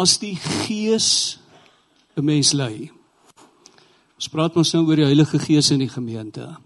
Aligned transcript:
as 0.00 0.16
die 0.18 0.36
Gees 0.36 1.38
'n 2.16 2.24
mens 2.24 2.52
lei. 2.52 2.90
Ons 4.16 4.28
praat 4.28 4.54
mos 4.54 4.72
nou 4.72 4.86
oor 4.86 4.96
die 4.96 5.04
Heilige 5.04 5.38
Gees 5.38 5.70
in 5.70 5.78
die 5.78 5.88
gemeente. 5.88 6.56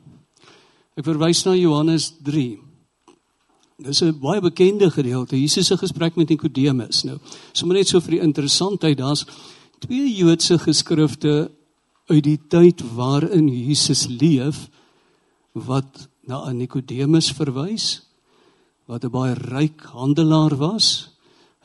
Ek 0.96 1.04
verwys 1.04 1.45
na 1.45 1.55
Johannes 1.55 2.12
3. 2.23 2.59
Dis 3.79 4.03
'n 4.03 4.19
baie 4.21 4.41
bekende 4.41 4.91
gedeelte. 4.91 5.37
Jesus 5.37 5.67
se 5.67 5.77
gesprek 5.77 6.17
met 6.17 6.29
Nikodemus. 6.29 7.05
Nou, 7.05 7.19
sommer 7.53 7.77
net 7.77 7.89
so 7.89 8.01
vir 8.01 8.11
die 8.11 8.23
interessantheid, 8.23 8.99
daar's 8.99 9.27
twee 9.80 10.14
Joodse 10.14 10.59
geskrifte 10.59 11.51
uit 12.09 12.25
die 12.25 12.39
tyd 12.48 12.82
waarin 12.95 13.48
Jesus 13.48 14.07
leef 14.07 14.69
wat 15.53 16.09
na 16.27 16.53
Nikodemus 16.53 17.32
verwys 17.32 18.03
wat 18.87 19.05
'n 19.05 19.11
baie 19.11 19.35
ryk 19.35 19.80
handelaar 19.80 20.57
was, 20.57 21.14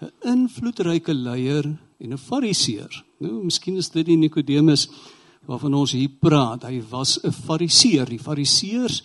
'n 0.01 0.11
invloedryke 0.21 1.13
leier 1.13 1.65
en 1.99 2.13
'n 2.13 2.17
fariseer. 2.17 3.03
Nou, 3.19 3.43
miskien 3.43 3.77
is 3.77 3.89
dit 3.89 4.05
die 4.05 4.17
Nikodemus 4.17 4.89
waarvan 5.45 5.73
ons 5.73 5.91
hier 5.91 6.09
praat. 6.19 6.63
Hy 6.63 6.81
was 6.89 7.19
'n 7.23 7.31
fariseer. 7.31 8.05
Die 8.05 8.19
fariseërs 8.19 9.03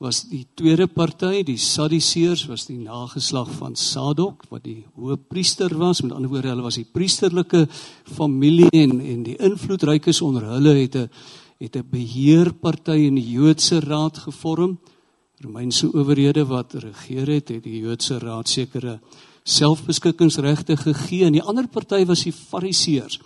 was 0.00 0.22
die 0.30 0.46
tweede 0.56 0.86
party, 0.86 1.42
die 1.44 1.58
Sadduseërs 1.60 2.46
was 2.48 2.64
die 2.66 2.78
nageslag 2.78 3.50
van 3.58 3.74
Sadok 3.76 4.46
wat 4.48 4.64
die 4.64 4.86
hoëpriester 4.96 5.74
was. 5.76 6.00
Met 6.00 6.14
ander 6.16 6.30
woorde, 6.32 6.48
hulle 6.48 6.64
was 6.64 6.78
die 6.80 6.88
priesterlike 6.88 7.66
familie 8.08 8.70
en 8.72 9.00
en 9.00 9.22
die 9.22 9.36
invloedrykes 9.36 10.22
onder 10.24 10.46
hulle 10.54 10.74
het 10.80 10.96
'n 10.96 11.10
het 11.60 11.76
'n 11.76 11.90
beheerparty 11.90 12.96
in 13.08 13.14
die 13.14 13.30
Joodse 13.30 13.80
raad 13.80 14.18
gevorm. 14.18 14.78
Romeinse 15.40 15.92
owerhede 15.92 16.46
wat 16.46 16.74
regeer 16.74 17.26
het, 17.26 17.48
het 17.48 17.62
die 17.62 17.80
Joodse 17.80 18.18
raad 18.18 18.48
sekere 18.48 19.00
selfbeskikkingsregte 19.50 20.76
gegee 20.76 21.26
en 21.26 21.36
die 21.36 21.44
ander 21.44 21.68
party 21.68 22.04
was 22.08 22.24
die 22.26 22.34
Fariseërs. 22.34 23.20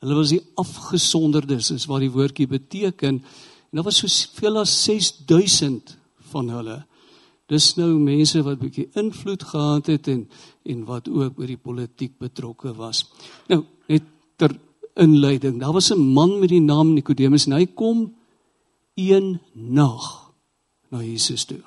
Hulle 0.00 0.16
was 0.16 0.32
die 0.32 0.42
afgesonderdes, 0.60 1.70
is 1.74 1.86
wat 1.90 2.04
die 2.04 2.12
woordjie 2.12 2.48
beteken. 2.48 3.20
En 3.70 3.78
daar 3.78 3.86
was 3.86 4.00
soveel 4.00 4.62
as 4.62 4.72
6000 4.84 5.96
van 6.32 6.48
hulle. 6.54 6.78
Dis 7.50 7.74
nou 7.76 7.90
mense 7.98 8.40
wat 8.46 8.60
bietjie 8.60 8.88
invloed 8.98 9.42
gehad 9.52 9.90
het 9.90 10.08
en 10.08 10.24
en 10.70 10.84
wat 10.86 11.08
ook 11.08 11.38
oor 11.40 11.48
die 11.48 11.58
politiek 11.58 12.18
betrokke 12.20 12.74
was. 12.76 13.06
Nou, 13.48 13.64
net 13.88 14.04
ter 14.38 14.52
inleiding. 15.00 15.58
Daar 15.60 15.72
was 15.72 15.90
'n 15.90 15.98
man 15.98 16.38
met 16.38 16.48
die 16.48 16.60
naam 16.60 16.92
Nikodemus 16.94 17.46
en 17.46 17.52
hy 17.52 17.66
kom 17.66 18.14
een 18.94 19.40
nag 19.52 20.32
na 20.90 21.02
Jesus 21.02 21.44
toe. 21.44 21.62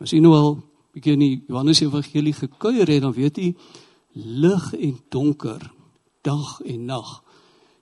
As 0.00 0.10
jy 0.10 0.20
nou 0.20 0.34
al 0.34 0.62
bietjie 0.92 1.12
in 1.12 1.24
die 1.24 1.44
Johannes 1.48 1.80
Evangelie 1.80 2.34
gekuier 2.36 2.88
het, 2.88 3.02
dan 3.02 3.14
weet 3.16 3.38
jy 3.40 3.54
lig 4.14 4.72
en 4.74 4.98
donker, 5.08 5.70
dag 6.22 6.60
en 6.60 6.86
nag 6.86 7.22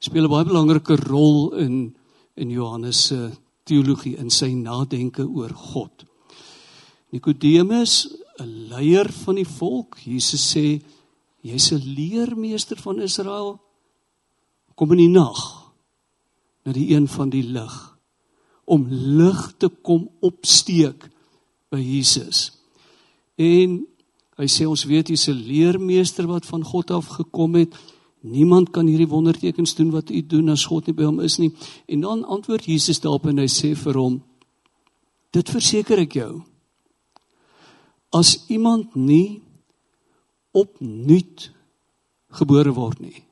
speel 0.00 0.24
'n 0.24 0.30
baie 0.30 0.44
belangrike 0.44 0.96
rol 0.96 1.52
in 1.54 1.96
in 2.36 2.50
Johannes 2.50 3.06
se 3.06 3.30
teologie 3.64 4.16
in 4.16 4.30
sy 4.30 4.54
nadenke 4.54 5.26
oor 5.28 5.52
God. 5.52 6.04
Nikodemus, 7.12 8.08
'n 8.38 8.68
leier 8.68 9.12
van 9.12 9.34
die 9.34 9.46
volk, 9.46 9.98
Jesus 9.98 10.54
sê 10.54 10.80
jy's 11.42 11.72
'n 11.72 11.94
leermeester 11.94 12.76
van 12.76 13.00
Israel. 13.00 13.60
Kom 14.74 14.92
in 14.92 14.98
die 14.98 15.08
nag 15.08 15.72
na 16.64 16.72
die 16.72 16.94
een 16.94 17.08
van 17.08 17.30
die 17.30 17.42
lig 17.42 17.98
om 18.64 18.86
lig 18.88 19.52
te 19.58 19.68
kom 19.68 20.08
opsteek 20.20 21.10
by 21.70 21.78
Jesus. 21.78 22.59
En 23.40 23.78
hy 24.40 24.48
sê 24.48 24.66
ons 24.68 24.84
weet 24.88 25.08
hy's 25.12 25.28
'n 25.28 25.44
leermeester 25.48 26.26
wat 26.26 26.46
van 26.46 26.62
God 26.64 26.90
af 26.90 27.06
gekom 27.06 27.54
het. 27.54 27.74
Niemand 28.20 28.70
kan 28.70 28.86
hierdie 28.86 29.08
wondertekens 29.08 29.74
doen 29.74 29.90
wat 29.90 30.10
u 30.10 30.20
doen 30.26 30.48
as 30.48 30.64
God 30.64 30.86
nie 30.86 30.94
by 30.94 31.04
hom 31.04 31.20
is 31.20 31.38
nie. 31.38 31.52
En 31.88 32.00
dan 32.00 32.24
antwoord 32.24 32.64
Jesus 32.64 33.00
daarop 33.00 33.26
en 33.26 33.38
hy 33.38 33.48
sê 33.48 33.74
vir 33.74 33.94
hom: 33.94 34.22
Dit 35.32 35.48
verseker 35.48 35.98
ek 35.98 36.12
jou. 36.12 36.42
As 38.12 38.44
iemand 38.48 38.94
nie 38.94 39.42
opnuut 40.52 41.50
gebore 42.28 42.72
word 42.74 43.00
nie. 43.00 43.22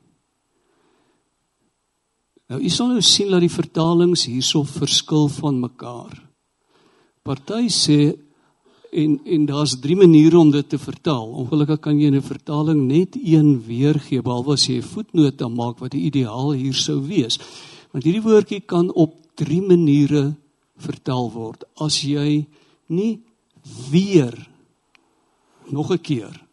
Nou 2.48 2.60
u 2.62 2.68
sal 2.68 2.94
nou 2.94 3.02
sien 3.04 3.30
dat 3.30 3.40
die 3.44 3.52
vertalings 3.52 4.24
hierso 4.24 4.62
verskil 4.64 5.28
van 5.28 5.60
mekaar. 5.60 6.14
Party 7.22 7.68
sê 7.68 8.27
en 8.90 9.20
en 9.24 9.46
daar's 9.46 9.78
drie 9.80 9.96
maniere 9.96 10.38
om 10.38 10.50
dit 10.50 10.68
te 10.68 10.78
vertaal. 10.78 11.26
Ongelukkig 11.26 11.80
kan 11.80 12.00
jy 12.00 12.06
in 12.06 12.16
'n 12.16 12.22
vertaling 12.22 12.86
net 12.86 13.16
een 13.16 13.62
weergee 13.66 14.22
behalwe 14.22 14.52
as 14.52 14.66
jy 14.66 14.76
'n 14.76 14.82
voetnoot 14.82 15.54
maak 15.54 15.78
wat 15.78 15.90
die 15.90 16.04
ideaal 16.10 16.52
hier 16.52 16.74
sou 16.74 17.06
wees. 17.06 17.38
Want 17.92 18.04
hierdie 18.04 18.22
woordjie 18.22 18.60
kan 18.60 18.92
op 18.92 19.14
drie 19.34 19.62
maniere 19.62 20.36
vertaal 20.76 21.32
word. 21.32 21.64
As 21.76 22.02
jy 22.02 22.46
nie 22.86 23.20
weer 23.90 24.48
nog 25.70 25.90
'n 25.90 26.00
keer 26.00 26.46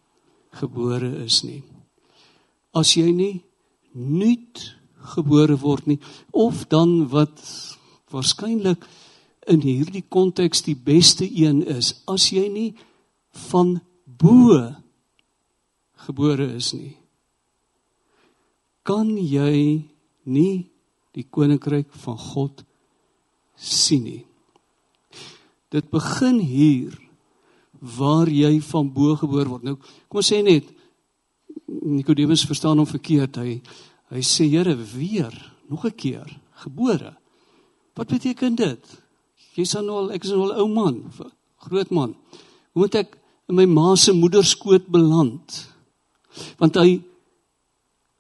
gebore 0.51 1.23
is 1.23 1.43
nie. 1.43 1.63
As 2.73 2.93
jy 2.93 3.11
nie 3.11 3.43
nuut 3.93 4.75
gebore 5.15 5.57
word 5.57 5.87
nie 5.87 5.99
of 6.31 6.67
dan 6.67 7.07
wat 7.07 7.41
waarskynlik 8.11 8.85
in 9.47 9.61
hierdie 9.61 10.05
konteks 10.09 10.63
die 10.65 10.75
beste 10.75 11.25
een 11.25 11.61
is 11.63 11.93
as 12.07 12.31
jy 12.31 12.47
nie 12.49 12.69
van 13.49 13.79
bo 14.05 14.59
gebore 16.07 16.47
is 16.55 16.73
nie 16.73 16.95
kan 18.85 19.09
jy 19.17 19.81
nie 20.29 20.55
die 21.17 21.25
koninkryk 21.25 21.89
van 22.03 22.17
God 22.19 22.61
sien 23.55 24.03
nie. 24.05 24.21
Dit 25.73 25.89
begin 25.89 26.39
hier 26.43 26.93
waar 27.97 28.29
jy 28.29 28.59
van 28.69 28.91
bo 28.93 29.15
gebore 29.19 29.49
word. 29.49 29.65
Nou 29.65 29.75
kom 30.07 30.21
ons 30.21 30.31
sê 30.31 30.41
net 30.45 30.69
Nikodemus 31.65 32.45
verstaan 32.45 32.77
hom 32.81 32.89
verkeerd. 32.89 33.41
Hy 33.41 33.59
hy 34.13 34.21
sê 34.21 34.45
Here 34.51 34.75
weer 34.75 35.33
nog 35.67 35.85
'n 35.85 35.95
keer 35.95 36.29
gebore. 36.61 37.17
Wat 37.95 38.07
beteken 38.07 38.55
dit 38.55 38.83
Jy's 39.55 39.73
nou 39.79 40.01
al 40.03 40.11
ek 40.15 40.25
is 40.27 40.33
nou 40.35 40.49
al 40.49 40.57
ou 40.63 40.67
man, 40.67 40.99
groot 41.67 41.91
man. 41.95 42.15
Hoe 42.75 42.83
moet 42.83 42.97
ek 42.99 43.15
in 43.47 43.55
my 43.55 43.65
ma 43.69 43.93
se 43.95 44.11
moederskoot 44.11 44.89
beland? 44.91 45.61
Want 46.59 46.75
hy 46.81 46.99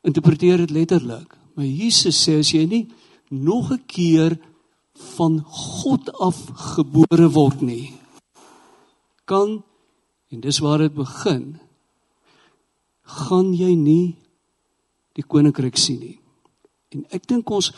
interpreteer 0.07 0.63
dit 0.63 0.71
letterlik. 0.71 1.33
Maar 1.55 1.67
Jesus 1.67 2.21
sê 2.23 2.39
as 2.39 2.53
jy 2.53 2.63
nie 2.69 2.85
nog 3.29 3.71
'n 3.71 3.83
keer 3.87 4.39
van 5.17 5.43
God 5.43 6.11
af 6.19 6.37
gebore 6.75 7.27
word 7.31 7.61
nie, 7.61 7.93
kan 9.25 9.63
en 10.31 10.39
dis 10.39 10.59
waar 10.59 10.77
dit 10.77 10.93
begin, 10.93 11.59
gaan 13.03 13.53
jy 13.53 13.75
nie 13.75 14.15
die 15.13 15.23
koninkryk 15.23 15.77
sien 15.77 15.99
nie. 15.99 16.19
En 16.89 17.05
ek 17.09 17.27
dink 17.27 17.49
ons 17.49 17.71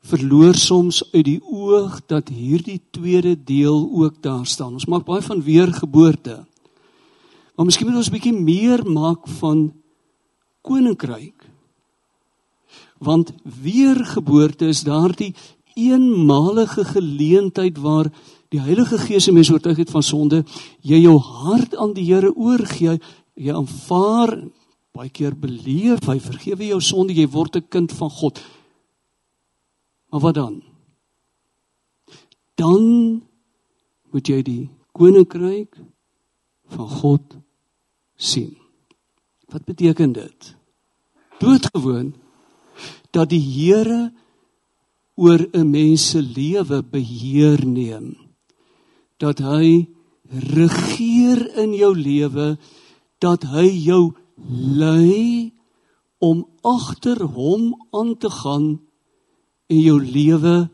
verloor 0.00 0.54
soms 0.54 1.02
uit 1.12 1.24
die 1.24 1.40
oog 1.44 2.00
dat 2.08 2.28
hierdie 2.32 2.80
tweede 2.90 3.34
deel 3.44 3.88
ook 3.92 4.22
daar 4.22 4.46
staan. 4.46 4.72
Ons 4.72 4.88
maak 4.88 5.04
baie 5.04 5.22
van 5.22 5.42
weergeboorte. 5.42 6.44
Maar 7.56 7.68
miskien 7.68 7.86
moet 7.86 7.96
ons 7.96 8.08
'n 8.08 8.16
bietjie 8.16 8.32
meer 8.32 8.84
maak 8.86 9.28
van 9.28 9.72
koninkryk. 10.62 11.44
Want 12.98 13.32
weergeboorte 13.42 14.66
is 14.66 14.82
daardie 14.82 15.34
eenmalige 15.74 16.84
geleentheid 16.84 17.78
waar 17.78 18.10
die 18.48 18.60
Heilige 18.60 18.98
Gees 18.98 19.24
se 19.24 19.32
mens 19.32 19.50
oortuig 19.50 19.76
het 19.76 19.90
van 19.90 20.02
sonde, 20.02 20.44
jy 20.80 20.98
jou 21.04 21.18
hart 21.18 21.76
aan 21.76 21.92
die 21.92 22.04
Here 22.04 22.32
oorgee, 22.34 22.98
jy 23.34 23.54
aanvaar 23.54 24.34
baie 24.92 25.10
keer 25.10 25.36
beleef, 25.38 26.02
hy 26.08 26.18
vergewe 26.18 26.66
jou 26.66 26.80
sonde, 26.80 27.14
jy 27.14 27.28
word 27.30 27.56
'n 27.56 27.68
kind 27.68 27.92
van 27.92 28.10
God. 28.10 28.40
Maar 30.10 30.20
wat 30.20 30.34
dan? 30.34 30.62
Dan 32.54 32.84
moet 34.10 34.26
jy 34.26 34.42
die 34.42 34.64
koninkryk 34.92 35.78
van 36.74 36.88
God 36.88 37.36
sien. 38.16 38.56
Wat 39.50 39.64
beteken 39.64 40.12
dit? 40.12 40.54
Doodgewoon 41.38 42.14
dat 43.10 43.30
die 43.30 43.42
Here 43.42 44.12
oor 45.14 45.40
'n 45.52 45.70
mens 45.70 46.10
se 46.10 46.22
lewe 46.22 46.82
beheer 46.82 47.66
neem. 47.66 48.16
Dat 49.16 49.38
hy 49.38 49.88
regeer 50.30 51.56
in 51.56 51.74
jou 51.74 51.94
lewe, 51.96 52.58
dat 53.18 53.42
hy 53.42 53.66
jou 53.66 54.14
lei 54.78 55.52
om 56.18 56.46
agter 56.62 57.22
hom 57.22 57.74
aan 57.90 58.16
te 58.16 58.30
gaan 58.30 58.80
en 59.70 59.78
jou 59.80 59.98
lewe 60.02 60.68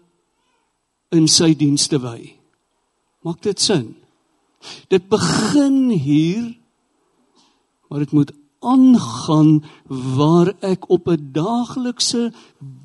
in 1.13 1.29
sy 1.29 1.53
dienste 1.55 2.01
wy. 2.01 2.33
Maak 3.23 3.43
dit 3.45 3.61
sin? 3.61 3.95
Dit 4.91 5.09
begin 5.13 5.91
hier 5.93 6.57
maar 7.89 7.99
dit 7.99 8.13
moet 8.13 8.33
aangaan 8.59 9.65
waar 9.89 10.55
ek 10.61 10.91
op 10.91 11.09
'n 11.09 11.31
daaglikse 11.33 12.33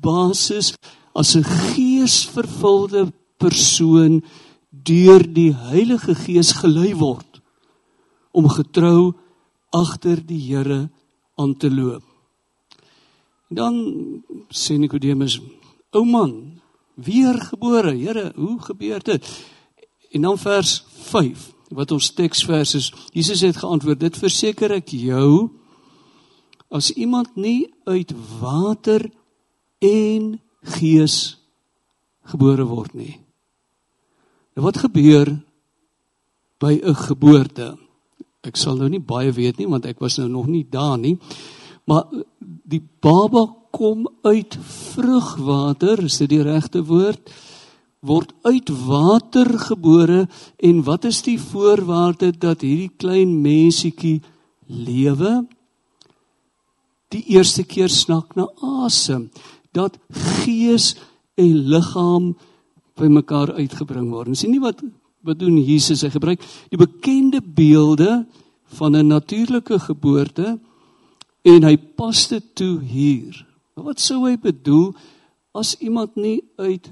basis 0.00 0.74
as 1.12 1.34
'n 1.36 1.44
geesvervulde 1.44 3.12
persoon 3.36 4.22
deur 4.70 5.32
die 5.32 5.54
Heilige 5.54 6.14
Gees 6.14 6.52
gelei 6.52 6.94
word 6.94 7.40
om 8.30 8.48
getrou 8.48 9.14
agter 9.70 10.26
die 10.26 10.40
Here 10.40 10.90
aan 11.34 11.56
te 11.56 11.70
loop. 11.70 12.02
Dan 13.48 13.74
sê 14.48 14.78
Nikodemus, 14.78 15.40
ou 15.92 16.04
man, 16.08 16.60
weergebore, 16.94 17.94
Here, 17.96 18.32
hoe 18.34 18.58
gebeur 18.60 19.02
dit? 19.04 19.26
En 20.12 20.20
dan 20.20 20.38
vers 20.38 20.84
5 21.08 21.50
wat 21.72 21.90
ons 21.90 22.10
teksvers 22.12 22.74
is. 22.74 22.92
Jesus 23.12 23.40
het 23.40 23.56
geantwoord: 23.56 24.00
"Dit 24.00 24.16
verseker 24.16 24.70
ek 24.70 24.88
jou, 24.88 25.50
as 26.68 26.90
iemand 26.90 27.36
nie 27.36 27.72
uit 27.84 28.12
water 28.40 29.10
en 29.78 30.40
gees 30.62 31.38
gebore 32.22 32.64
word 32.64 32.94
nie." 32.94 33.20
Nou 34.54 34.66
wat 34.66 34.76
gebeur 34.84 35.40
by 36.58 36.80
'n 36.82 36.94
geboorte? 36.94 37.78
Ek 38.42 38.56
sal 38.56 38.76
nou 38.76 38.88
nie 38.88 39.00
baie 39.00 39.32
weet 39.32 39.58
nie 39.58 39.68
want 39.68 39.86
ek 39.86 39.98
was 39.98 40.18
nou 40.18 40.28
nog 40.28 40.46
nie 40.46 40.66
daar 40.70 40.98
nie. 40.98 41.18
Maar 41.88 42.06
die 42.68 42.82
baba 43.00 43.46
kom 43.72 44.06
uit 44.22 44.58
vrugwater, 44.92 46.04
is 46.04 46.20
dit 46.22 46.30
die 46.36 46.42
regte 46.44 46.84
woord? 46.86 47.32
Word 48.02 48.32
uit 48.42 48.70
water 48.86 49.48
gebore 49.62 50.26
en 50.58 50.82
wat 50.86 51.06
is 51.06 51.22
die 51.22 51.38
voorwaarde 51.40 52.32
dat 52.34 52.64
hierdie 52.66 52.90
klein 52.98 53.36
mensietjie 53.44 54.20
lewe? 54.66 55.44
Die 57.14 57.22
eerste 57.36 57.62
keer 57.68 57.92
snak 57.92 58.34
na 58.34 58.48
asem, 58.82 59.28
dat 59.72 59.98
gees 60.42 60.94
en 61.38 61.52
liggaam 61.70 62.32
bymekaar 62.98 63.54
uitgebring 63.56 64.10
word. 64.12 64.34
Sien 64.36 64.52
nie 64.54 64.62
wat 64.62 64.82
wat 65.22 65.38
doen 65.38 65.54
Jesus? 65.54 66.02
Hy 66.02 66.10
gebruik 66.10 66.42
die 66.72 66.80
bekende 66.80 67.38
beelde 67.38 68.24
van 68.74 68.96
'n 68.96 69.06
natuurlike 69.06 69.78
geboorte 69.78 70.58
en 71.42 71.66
hy 71.66 71.76
pas 71.98 72.26
dit 72.30 72.44
toe 72.58 72.76
hier. 72.86 73.38
Maar 73.74 73.92
wat 73.92 74.02
sou 74.02 74.22
hy 74.26 74.36
bedoel 74.40 74.92
as 75.56 75.74
iemand 75.80 76.16
nie 76.16 76.40
uit 76.60 76.90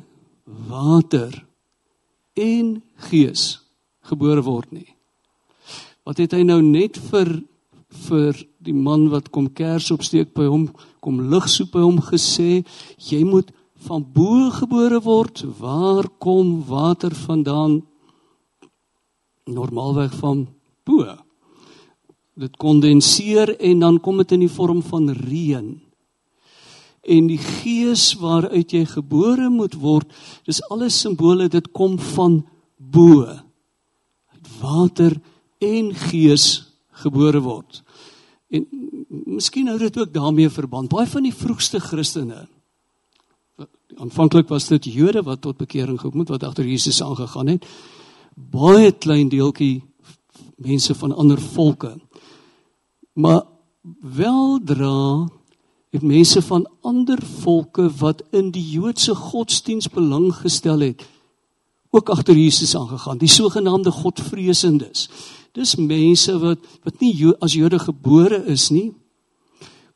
water 0.69 1.35
en 2.35 2.81
gees 3.11 3.61
gebore 4.11 4.43
word 4.47 4.73
nie? 4.75 4.89
Wat 6.07 6.19
het 6.19 6.35
hy 6.35 6.43
nou 6.47 6.61
net 6.65 6.99
vir 7.11 7.41
vir 7.91 8.39
die 8.63 8.75
man 8.75 9.09
wat 9.11 9.33
kom 9.35 9.49
kers 9.51 9.91
opsteek 9.91 10.31
by 10.37 10.47
hom, 10.47 10.69
kom 11.03 11.19
lig 11.33 11.49
soep 11.51 11.73
by 11.75 11.83
hom 11.83 11.99
gesê, 12.05 12.63
jy 13.03 13.23
moet 13.27 13.51
van 13.87 14.05
bo 14.15 14.51
gebore 14.55 15.01
word. 15.05 15.43
Waar 15.59 16.09
kom 16.23 16.61
water 16.69 17.15
vandaan? 17.17 17.81
Normaalweg 19.51 20.15
van 20.21 20.47
bo. 20.87 21.17
Dit 22.41 22.57
kondenseer 22.61 23.53
en 23.61 23.83
dan 23.83 24.01
kom 24.01 24.21
dit 24.23 24.33
in 24.37 24.47
die 24.47 24.53
vorm 24.53 24.81
van 24.83 25.11
reën. 25.13 25.75
En 27.01 27.27
die 27.29 27.41
gees 27.41 28.15
waaruit 28.21 28.73
jy 28.73 28.85
gebore 28.89 29.49
moet 29.53 29.77
word, 29.81 30.09
dis 30.49 30.63
alles 30.73 30.99
simbole, 31.01 31.49
dit 31.49 31.71
kom 31.77 31.99
van 32.15 32.41
bo. 32.77 33.25
Uit 34.33 34.55
water 34.61 35.19
en 35.61 35.93
gees 36.09 36.47
gebore 37.05 37.41
word. 37.45 37.83
En 38.51 38.65
miskien 39.09 39.69
hou 39.69 39.79
dit 39.81 39.99
ook 40.01 40.13
daarmee 40.13 40.49
verband. 40.53 40.91
Baie 40.93 41.09
van 41.09 41.29
die 41.29 41.35
vroegste 41.35 41.81
Christene 41.81 42.47
aanvanklik 44.01 44.49
was 44.49 44.69
dit 44.69 44.89
Jode 44.89 45.23
wat 45.23 45.41
tot 45.45 45.59
bekering 45.61 45.99
gekom 46.01 46.25
het 46.25 46.33
wat 46.33 46.45
agter 46.45 46.67
Jesus 46.67 47.03
aangegaan 47.03 47.47
het. 47.55 47.67
Baie 48.35 48.93
klein 48.93 49.29
deeltjie 49.29 49.83
mense 50.57 50.95
van 50.95 51.13
ander 51.13 51.41
volke. 51.41 51.97
Maar 53.21 53.43
weldra 54.01 55.29
het 55.91 56.03
mense 56.03 56.43
van 56.43 56.69
ander 56.81 57.19
volke 57.43 57.91
wat 58.01 58.23
in 58.31 58.51
die 58.55 58.65
Joodse 58.71 59.15
godsdiens 59.15 59.89
belang 59.91 60.31
gestel 60.35 60.81
het 60.87 61.05
ook 61.91 62.09
agter 62.09 62.37
Jesus 62.39 62.77
aangegaan. 62.77 63.19
Die 63.19 63.29
sogenaamde 63.29 63.91
Godvreesendes. 63.91 65.09
Dis 65.53 65.75
mense 65.75 66.37
wat 66.39 66.59
wat 66.87 67.01
nie 67.03 67.11
jo 67.17 67.35
as 67.43 67.57
Jode 67.59 67.81
gebore 67.83 68.45
is 68.47 68.69
nie, 68.71 68.93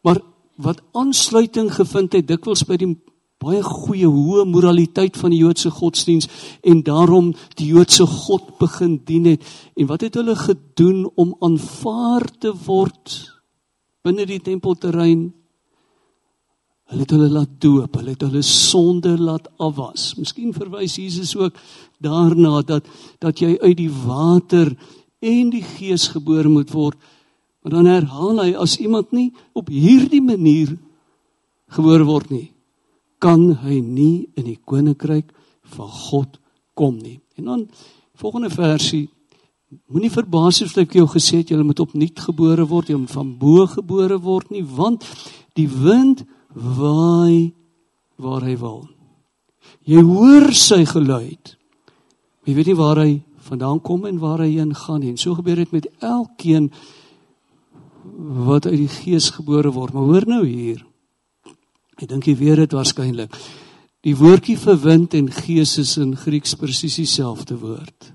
maar 0.02 0.18
wat 0.58 0.82
aansluiting 0.92 1.70
gevind 1.74 2.12
het 2.12 2.26
dikwels 2.26 2.64
by 2.66 2.76
die 2.78 2.90
baie 3.44 3.62
goeie 3.64 4.08
hoë 4.08 4.46
moraliteit 4.48 5.18
van 5.20 5.34
die 5.34 5.42
Joodse 5.42 5.70
godsdiens 5.74 6.28
en 6.64 6.82
daarom 6.86 7.32
die 7.58 7.70
Joodse 7.74 8.06
God 8.08 8.54
begin 8.60 8.98
dien 9.06 9.28
het. 9.34 9.44
En 9.76 9.88
wat 9.90 10.06
het 10.06 10.18
hulle 10.18 10.36
gedoen 10.38 11.04
om 11.14 11.34
aanvaar 11.44 12.26
te 12.40 12.54
word 12.66 13.16
binne 14.04 14.26
die 14.28 14.40
tempelterrein? 14.44 15.28
Hulle 16.92 17.06
het 17.06 17.14
hulle 17.16 17.30
laat 17.32 17.52
doop, 17.64 17.96
hulle 17.96 18.12
het 18.12 18.24
hulle 18.26 18.42
sonde 18.44 19.14
laat 19.18 19.48
afwas. 19.56 20.12
Miskien 20.20 20.52
verwys 20.56 20.98
Jesus 21.00 21.32
ook 21.36 21.56
daarna 22.04 22.60
dat 22.62 22.88
dat 23.24 23.40
jy 23.40 23.56
uit 23.60 23.78
die 23.80 23.90
water 23.90 24.74
en 25.24 25.50
die 25.50 25.64
gees 25.64 26.10
gebore 26.12 26.52
moet 26.52 26.72
word. 26.72 26.98
Maar 27.64 27.78
dan 27.78 27.88
herhaal 27.88 28.42
hy 28.42 28.50
as 28.60 28.76
iemand 28.76 29.14
nie 29.16 29.30
op 29.56 29.70
hierdie 29.72 30.20
manier 30.22 30.74
gebore 31.72 32.04
word 32.04 32.28
nie, 32.30 32.53
kan 33.24 33.48
hy 33.64 33.80
nie 33.80 34.28
in 34.36 34.50
die 34.50 34.60
koninkryk 34.60 35.32
van 35.74 35.90
God 36.08 36.38
kom 36.76 36.98
nie. 37.00 37.20
En 37.40 37.50
dan 37.50 37.68
volgende 38.20 38.52
versie 38.52 39.08
Moenie 39.90 40.10
verbaas 40.12 40.60
as 40.62 40.76
ek 40.78 40.92
jou 40.98 41.06
gesê 41.10 41.40
het 41.40 41.50
jy 41.50 41.58
moet 41.66 41.80
opnuut 41.82 42.20
gebore 42.28 42.62
word, 42.70 42.92
jy 42.92 42.98
moet 43.00 43.10
van 43.10 43.32
bo 43.40 43.64
gebore 43.66 44.20
word 44.22 44.52
nie, 44.54 44.62
want 44.62 45.02
die 45.58 45.66
wind 45.66 46.22
waai 46.54 47.50
waar 48.22 48.44
hy 48.46 48.54
wil. 48.60 48.84
Jy 49.88 50.02
hoor 50.06 50.52
sy 50.54 50.84
geluid. 50.86 51.56
Jy 52.46 52.54
weet 52.54 52.70
nie 52.70 52.78
waar 52.78 53.00
hy 53.02 53.10
vandaan 53.48 53.80
kom 53.84 54.06
en 54.08 54.20
waar 54.22 54.44
hy 54.44 54.52
heen 54.54 54.72
gaan 54.76 55.02
nie. 55.02 55.12
En 55.12 55.20
so 55.20 55.34
gebeur 55.36 55.58
dit 55.64 55.74
met 55.74 55.88
elkeen 56.04 56.70
wat 58.46 58.68
uit 58.68 58.78
die 58.84 58.92
gees 59.00 59.30
gebore 59.34 59.72
word. 59.74 59.94
Maar 59.96 60.08
hoor 60.08 60.28
nou 60.28 60.42
hier. 60.46 60.84
Ek 62.00 62.08
dink 62.08 62.26
jy 62.26 62.34
weet 62.38 62.64
dit 62.64 62.74
waarskynlik. 62.74 63.34
Die 64.04 64.16
woordjie 64.16 64.56
vir 64.60 64.76
wind 64.82 65.14
en 65.14 65.30
gees 65.32 65.78
is 65.80 65.96
in 65.96 66.16
Grieks 66.16 66.54
presies 66.60 66.98
dieselfde 67.00 67.56
woord. 67.60 68.12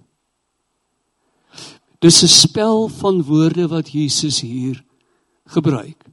Dis 2.00 2.24
'n 2.24 2.28
spel 2.28 2.88
van 2.88 3.24
woorde 3.24 3.68
wat 3.68 3.92
Jesus 3.92 4.42
hier 4.42 4.84
gebruik. 5.48 6.06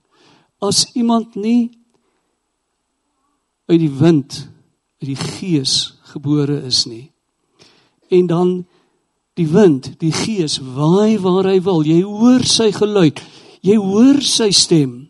As 0.61 0.87
iemand 0.95 1.35
nie 1.35 1.71
uit 3.67 3.81
die 3.81 3.99
wind, 3.99 4.49
uit 5.01 5.09
die 5.09 5.17
gees 5.17 5.99
gebore 6.03 6.63
is 6.63 6.87
nie 6.87 7.13
en 8.09 8.27
dan 8.27 8.67
die 9.35 9.49
wind, 9.49 9.91
die 10.01 10.13
gees 10.13 10.59
waai 10.59 11.19
waar 11.21 11.49
hy 11.51 11.59
wil. 11.61 11.83
Jy 11.85 12.01
hoor 12.07 12.45
sy 12.47 12.71
geluid. 12.73 13.21
Jy 13.67 13.77
hoor 13.77 14.23
sy 14.25 14.51
stem. 14.55 15.06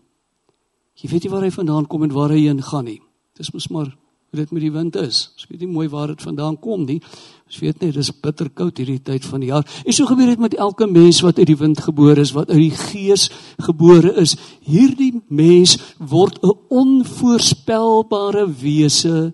Jy 1.06 1.12
weet 1.12 1.26
nie 1.28 1.30
waar 1.30 1.44
hy 1.46 1.52
vandaan 1.54 1.84
kom 1.86 2.02
en 2.02 2.10
waar 2.10 2.32
hy 2.34 2.40
heen 2.48 2.58
gaan 2.66 2.88
nie. 2.88 2.98
Dis 3.38 3.52
mos 3.54 3.68
maar 3.70 3.86
hoe 3.86 4.40
dit 4.40 4.50
met 4.50 4.64
die 4.64 4.72
wind 4.74 4.96
is. 4.98 5.20
Ons 5.36 5.46
weet 5.46 5.60
nie 5.62 5.68
mooi 5.70 5.86
waar 5.92 6.10
dit 6.10 6.22
vandaan 6.24 6.56
kom 6.58 6.82
nie. 6.82 6.98
Ons 7.46 7.60
weet 7.62 7.78
net 7.84 7.94
dis 7.94 8.10
bitter 8.10 8.48
koud 8.50 8.80
hierdie 8.82 8.98
tyd 9.06 9.22
van 9.22 9.44
die 9.44 9.52
jaar. 9.52 9.62
En 9.86 9.94
so 9.94 10.08
gebeur 10.10 10.32
dit 10.32 10.42
met 10.42 10.56
elke 10.58 10.88
mens 10.90 11.20
wat 11.22 11.38
uit 11.38 11.46
die 11.46 11.58
wind 11.60 11.78
gebore 11.84 12.24
is, 12.24 12.34
wat 12.34 12.50
uit 12.50 12.64
die 12.64 12.74
gees 12.74 13.28
gebore 13.62 14.16
is. 14.18 14.34
Hierdie 14.66 15.12
mens 15.30 15.76
word 16.02 16.42
'n 16.42 16.58
onvoorspelbare 16.74 18.50
wese. 18.50 19.32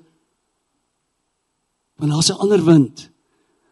Want 1.96 2.12
daar's 2.12 2.28
'n 2.28 2.42
ander 2.44 2.64
wind 2.64 3.08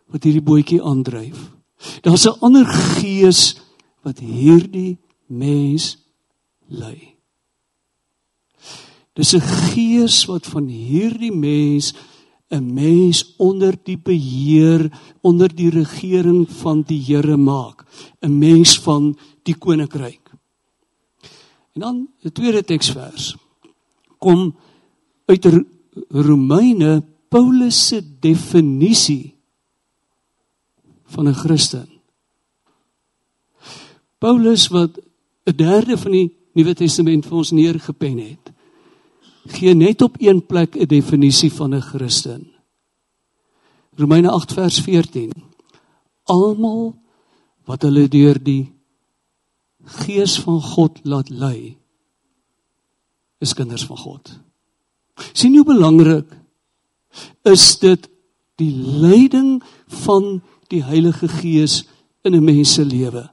wat 0.08 0.24
hierdie 0.24 0.42
bootjie 0.42 0.82
aandryf. 0.82 1.52
Daar's 2.00 2.24
'n 2.24 2.40
ander 2.40 2.64
gees 2.64 3.60
wat 4.02 4.18
hierdie 4.18 4.98
mens 5.28 5.98
lei. 6.66 7.09
Dis 9.20 9.36
'n 9.36 9.44
gees 9.72 10.24
wat 10.24 10.46
van 10.48 10.66
hierdie 10.66 11.32
mens 11.32 11.92
'n 12.50 12.72
mens 12.74 13.34
onder 13.36 13.76
die 13.84 13.98
beheer, 13.98 14.90
onder 15.20 15.54
die 15.54 15.70
regering 15.70 16.48
van 16.48 16.82
die 16.82 17.02
Here 17.04 17.36
maak, 17.36 17.84
'n 18.20 18.38
mens 18.38 18.78
van 18.80 19.16
die 19.42 19.54
koninkryk. 19.54 20.30
En 21.74 21.80
dan 21.80 22.08
'n 22.24 22.32
tweede 22.32 22.64
teksvers 22.64 23.36
kom 24.18 24.56
uit 25.26 25.46
Romeine 26.08 27.02
Paulus 27.28 27.86
se 27.86 28.02
definisie 28.20 29.34
van 31.04 31.28
'n 31.28 31.34
Christen. 31.34 31.88
Paulus 34.18 34.68
wat 34.68 34.98
'n 35.44 35.56
derde 35.56 35.98
van 35.98 36.12
die 36.12 36.36
Nuwe 36.52 36.74
Testament 36.74 37.26
vir 37.26 37.36
ons 37.36 37.50
neergepen 37.50 38.18
het, 38.18 38.49
gee 39.50 39.74
net 39.74 40.02
op 40.02 40.16
een 40.18 40.46
plek 40.46 40.74
'n 40.76 40.86
definisie 40.86 41.52
van 41.52 41.74
'n 41.74 41.80
Christen. 41.80 42.52
Romeine 43.96 44.30
8 44.30 44.52
vers 44.52 44.80
14. 44.80 45.32
Almal 46.22 46.94
wat 47.64 47.82
hulle 47.82 48.08
deur 48.08 48.42
die 48.42 48.72
gees 49.84 50.40
van 50.40 50.62
God 50.62 50.98
laat 51.02 51.28
lei, 51.28 51.76
is 53.38 53.54
kinders 53.54 53.84
van 53.84 53.96
God. 53.96 54.38
sien 55.32 55.54
hoe 55.56 55.64
belangrik 55.64 56.28
is 57.42 57.78
dit 57.78 58.08
die 58.60 58.72
leiding 58.76 59.62
van 60.04 60.40
die 60.68 60.82
Heilige 60.84 61.28
Gees 61.28 61.84
in 62.22 62.34
'n 62.34 62.44
mens 62.44 62.74
se 62.74 62.84
lewe. 62.84 63.30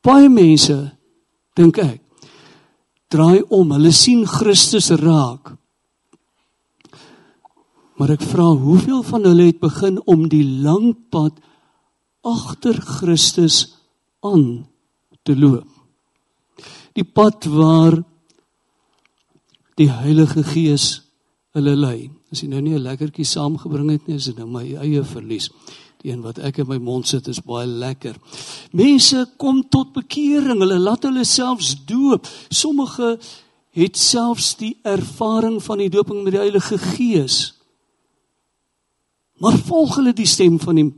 Baie 0.00 0.28
mense 0.28 0.96
dink 1.54 1.78
ek 1.78 2.01
draai 3.12 3.42
om, 3.52 3.74
hulle 3.76 3.92
sien 3.94 4.24
Christus 4.28 4.90
raak. 5.00 5.54
Maar 8.00 8.16
ek 8.16 8.24
vra 8.26 8.48
hoeveel 8.58 9.02
van 9.06 9.28
hulle 9.28 9.50
het 9.50 9.60
begin 9.62 10.00
om 10.10 10.24
die 10.32 10.44
lang 10.64 10.94
pad 11.12 11.36
agter 12.26 12.80
Christus 12.80 13.76
aan 14.24 14.64
te 15.22 15.36
loop. 15.36 15.68
Die 16.96 17.04
pad 17.04 17.46
waar 17.50 18.00
die 19.80 19.88
Heilige 19.90 20.42
Gees 20.44 21.02
hulle 21.56 21.76
lei. 21.76 22.10
As 22.32 22.42
jy 22.42 22.48
nou 22.48 22.60
nie 22.60 22.74
'n 22.74 22.82
lekkertjie 22.82 23.24
saamgebring 23.24 23.90
het 23.90 24.06
nie, 24.06 24.16
is 24.16 24.24
dit 24.24 24.36
nou 24.38 24.46
my 24.46 24.64
eie 24.76 25.04
verlies. 25.04 25.50
Die 26.02 26.10
een 26.10 26.22
wat 26.24 26.40
ek 26.42 26.58
in 26.62 26.68
my 26.70 26.80
mond 26.82 27.06
sit 27.06 27.28
is 27.30 27.40
baie 27.46 27.66
lekker. 27.66 28.16
Mense 28.74 29.24
kom 29.38 29.62
tot 29.70 29.92
bekering, 29.94 30.58
hulle 30.58 30.80
laat 30.82 31.06
hulle 31.06 31.24
selfs 31.28 31.76
doop. 31.86 32.26
Sommige 32.50 33.16
het 33.72 33.96
selfs 33.96 34.52
die 34.58 34.74
ervaring 34.82 35.60
van 35.62 35.80
die 35.80 35.90
doping 35.92 36.24
met 36.24 36.34
die 36.34 36.42
Heilige 36.42 36.78
Gees. 36.78 37.54
Maar 39.42 39.56
volg 39.58 39.96
hulle 40.00 40.12
die 40.14 40.28
stem 40.28 40.58
van 40.62 40.78
die 40.78 40.88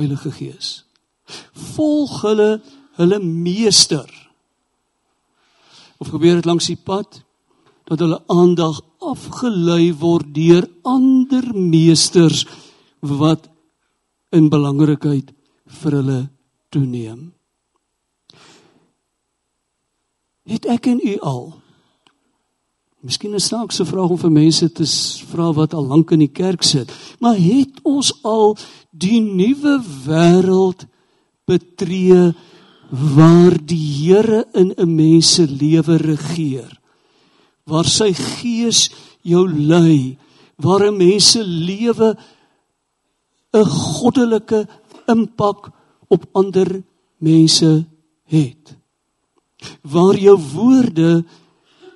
Heilige 0.00 0.32
Gees? 0.34 0.72
Volg 1.76 2.22
hulle 2.24 2.58
hulle 2.96 3.20
meester? 3.20 4.08
Of 6.00 6.10
gebeur 6.12 6.40
dit 6.40 6.48
langs 6.48 6.72
die 6.72 6.80
pad 6.80 7.22
dat 7.84 8.00
hulle 8.00 8.22
aandag 8.32 8.80
afgelei 9.04 9.92
word 10.00 10.32
deur 10.32 10.64
ander 10.88 11.50
meesters 11.52 12.46
wat 13.04 13.50
in 14.34 14.50
belangrikheid 14.50 15.30
vir 15.80 15.98
hulle 16.00 16.20
toeneem. 16.74 17.32
Het 20.44 20.66
ek 20.68 20.90
en 20.92 21.00
u 21.00 21.14
al 21.22 21.44
Miskien 23.04 23.34
'n 23.34 23.40
snaakse 23.40 23.84
vraag 23.84 24.10
om 24.10 24.18
vir 24.18 24.30
mense 24.32 24.72
te 24.72 24.84
vra 25.28 25.52
wat 25.52 25.74
al 25.74 25.86
lank 25.86 26.10
in 26.10 26.18
die 26.24 26.32
kerk 26.32 26.62
sit, 26.62 26.88
maar 27.20 27.36
het 27.36 27.80
ons 27.82 28.12
al 28.22 28.56
die 28.90 29.20
nuwe 29.20 29.82
wêreld 30.06 30.86
betree 31.44 32.32
waar 32.88 33.58
die 33.60 33.84
Here 34.04 34.46
in 34.54 34.72
'n 34.76 34.94
mens 34.94 35.34
se 35.34 35.46
lewe 35.46 35.96
regeer? 35.96 36.80
Waar 37.66 37.84
sy 37.84 38.12
gees 38.12 38.90
jou 39.22 39.48
lei, 39.48 40.16
waar 40.56 40.88
'n 40.88 40.96
mens 40.96 41.30
se 41.30 41.44
lewe 41.44 42.16
'n 43.54 43.64
goddelike 43.64 44.66
impak 45.06 45.70
op 46.08 46.22
ander 46.32 46.82
mense 47.18 47.86
het. 48.24 48.76
Waar 49.82 50.16
jou 50.18 50.38
woorde 50.54 51.24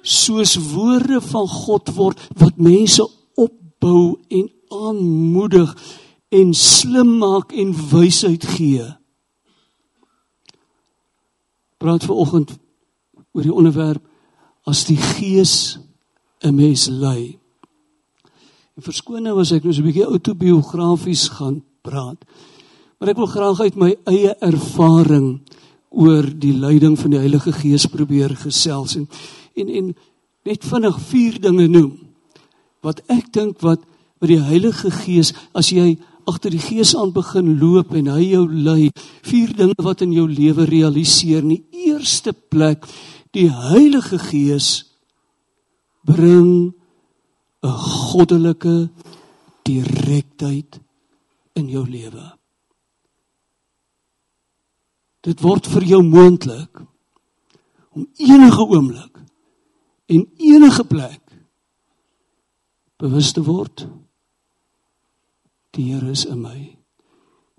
soos 0.02 0.56
woorde 0.72 1.20
van 1.20 1.48
God 1.48 1.94
word 1.94 2.20
wat 2.38 2.56
mense 2.56 3.04
opbou 3.34 4.16
en 4.28 4.46
aanmoedig 4.68 5.74
en 6.28 6.54
slim 6.54 7.18
maak 7.18 7.52
en 7.52 7.74
wysheid 7.90 8.44
gee. 8.44 8.84
Praat 11.78 12.04
ver 12.04 12.14
oggend 12.14 12.56
oor 13.32 13.44
die 13.44 13.54
onderwerp 13.54 14.02
as 14.68 14.84
die 14.84 14.96
gees 14.96 15.78
'n 16.42 16.54
mens 16.54 16.86
lei. 16.86 17.37
En 18.78 18.84
verskoon 18.86 19.24
nou 19.26 19.40
as 19.42 19.50
ek 19.50 19.64
nou 19.66 19.72
so 19.74 19.82
'n 19.82 19.90
bietjie 19.90 20.06
autobiografies 20.06 21.28
gaan 21.34 21.62
praat. 21.82 22.22
Maar 23.00 23.08
ek 23.08 23.16
wil 23.16 23.26
graag 23.26 23.60
uit 23.60 23.76
my 23.76 23.96
eie 24.06 24.34
ervaring 24.38 25.40
oor 25.90 26.22
die 26.22 26.54
leiding 26.54 26.94
van 26.98 27.10
die 27.10 27.18
Heilige 27.18 27.52
Gees 27.52 27.86
probeer 27.86 28.36
gesels 28.36 28.94
en 28.94 29.08
en, 29.56 29.68
en 29.68 29.94
net 30.44 30.62
vinnig 30.62 31.00
vier 31.10 31.40
dinge 31.40 31.66
noem 31.66 31.98
wat 32.80 33.02
ek 33.08 33.32
dink 33.32 33.58
wat 33.60 33.82
wat 34.20 34.28
die 34.28 34.38
Heilige 34.40 34.90
Gees 34.90 35.34
as 35.54 35.70
jy 35.70 35.98
agter 36.28 36.50
die 36.50 36.62
Gees 36.62 36.94
aan 36.94 37.10
begin 37.12 37.58
loop 37.58 37.94
en 37.94 38.06
hy 38.06 38.30
jou 38.30 38.46
lei, 38.46 38.90
vier 39.22 39.56
dinge 39.56 39.74
wat 39.82 40.02
in 40.02 40.12
jou 40.12 40.28
lewe 40.28 40.66
realiseer. 40.66 41.42
In 41.42 41.56
die 41.56 41.64
eerste 41.88 42.32
plek, 42.32 42.86
die 43.32 43.48
Heilige 43.50 44.18
Gees 44.18 44.84
bring 46.04 46.77
'n 47.62 47.78
goddelike 48.10 48.90
direktheid 49.62 50.80
in 51.52 51.68
jou 51.68 51.84
lewe. 51.88 52.26
Dit 55.20 55.40
word 55.40 55.66
vir 55.66 55.84
jou 55.84 56.02
moontlik 56.02 56.80
om 57.90 58.06
enige 58.16 58.62
oomblik 58.62 59.18
en 60.06 60.28
enige 60.36 60.84
plek 60.84 61.22
bewus 62.96 63.32
te 63.32 63.42
word 63.42 63.88
die 65.78 65.92
Here 65.92 66.10
is 66.10 66.24
in 66.26 66.42
my. 66.42 66.58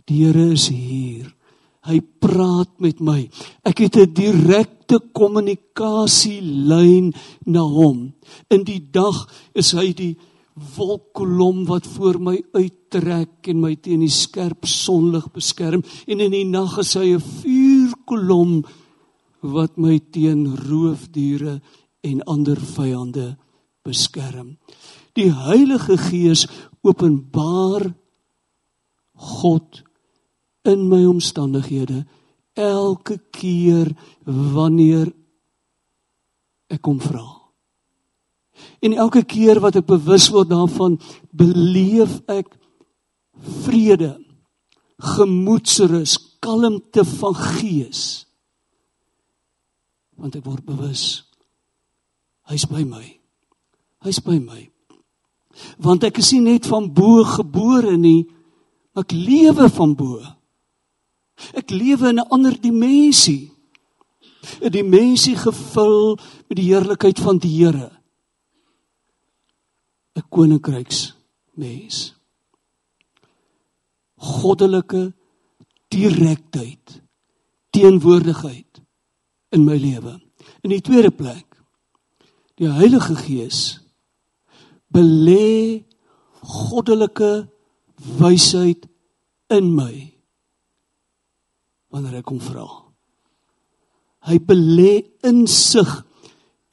Die 0.10 0.26
Here 0.26 0.52
is 0.52 0.68
hier. 0.74 1.30
Hy 1.88 2.02
praat 2.22 2.72
met 2.84 3.00
my. 3.00 3.30
Ek 3.64 3.80
het 3.80 3.96
'n 3.96 4.14
direkte 4.90 5.14
kommunikasielyn 5.14 7.14
na 7.46 7.62
hom. 7.62 8.14
In 8.50 8.66
die 8.66 8.82
dag 8.92 9.30
is 9.54 9.74
hy 9.78 9.94
die 9.94 10.18
wolkkolom 10.76 11.66
wat 11.70 11.88
voor 11.88 12.20
my 12.20 12.36
uittrek 12.54 13.48
en 13.48 13.62
my 13.62 13.76
teen 13.80 14.02
die 14.04 14.12
skerp 14.12 14.66
sonlig 14.68 15.30
beskerm 15.32 15.84
en 16.08 16.20
in 16.20 16.34
die 16.34 16.46
nag 16.46 16.78
is 16.80 16.96
hy 16.96 17.16
'n 17.16 17.22
vuurkolom 17.22 18.66
wat 19.42 19.78
my 19.78 20.00
teen 20.12 20.58
roofdiere 20.68 21.62
en 22.04 22.22
ander 22.28 22.58
vyande 22.58 23.38
beskerm. 23.84 24.58
Die 25.16 25.32
Heilige 25.32 25.98
Gees 25.98 26.48
openbaar 26.82 27.94
God 29.16 29.84
in 30.64 30.90
my 30.90 31.06
omstandighede 31.06 32.06
elke 32.60 33.18
keer 33.32 33.90
wanneer 34.28 35.10
ek 36.70 36.82
kom 36.86 37.00
vra. 37.02 37.26
En 38.84 38.96
elke 38.96 39.24
keer 39.28 39.60
wat 39.64 39.80
ek 39.80 39.88
bewus 39.88 40.28
word 40.34 40.52
daarvan, 40.52 40.98
beleef 41.32 42.20
ek 42.30 42.52
vrede, 43.64 44.18
gemoedsrus, 45.16 46.18
kalmte 46.44 47.06
van 47.08 47.36
gees. 47.56 48.04
Want 50.20 50.36
ek 50.36 50.46
word 50.48 50.66
bewus 50.68 51.24
hy's 52.50 52.66
by 52.66 52.82
my. 52.82 53.06
Hy's 54.02 54.20
by 54.26 54.40
my. 54.42 54.64
Want 55.84 56.06
ek 56.08 56.18
is 56.22 56.32
nie 56.34 56.56
net 56.56 56.68
van 56.70 56.88
bo 56.96 57.22
gebore 57.28 57.94
nie, 58.00 58.24
ek 58.98 59.14
lewe 59.14 59.68
van 59.70 59.94
bo. 59.98 60.18
Ek 61.54 61.70
lewe 61.70 62.10
in 62.10 62.20
'n 62.20 62.30
ander 62.30 62.56
dimensie. 62.62 63.52
'n 64.62 64.72
Dimensie 64.72 65.36
gevul 65.36 66.18
met 66.48 66.58
die 66.58 66.70
heerlikheid 66.72 67.20
van 67.20 67.38
die 67.38 67.56
Here. 67.60 67.92
'n 70.16 70.28
Koninkryks 70.30 71.16
mens. 71.54 72.16
Goddelike 74.16 75.14
direktheid, 75.88 77.02
teenwoordigheid 77.70 78.82
in 79.50 79.64
my 79.64 79.78
lewe. 79.78 80.20
In 80.62 80.70
die 80.70 80.82
tweede 80.82 81.12
plek, 81.12 81.46
die 82.60 82.68
Heilige 82.68 83.16
Gees 83.16 83.80
belê 84.92 85.86
goddelike 86.44 87.48
wysheid 88.20 88.88
in 89.48 89.74
my 89.76 90.19
wanneer 91.90 92.20
ek 92.22 92.32
hom 92.32 92.40
vra. 92.40 92.66
Hy 94.30 94.38
belê 94.44 94.94
insig 95.26 95.90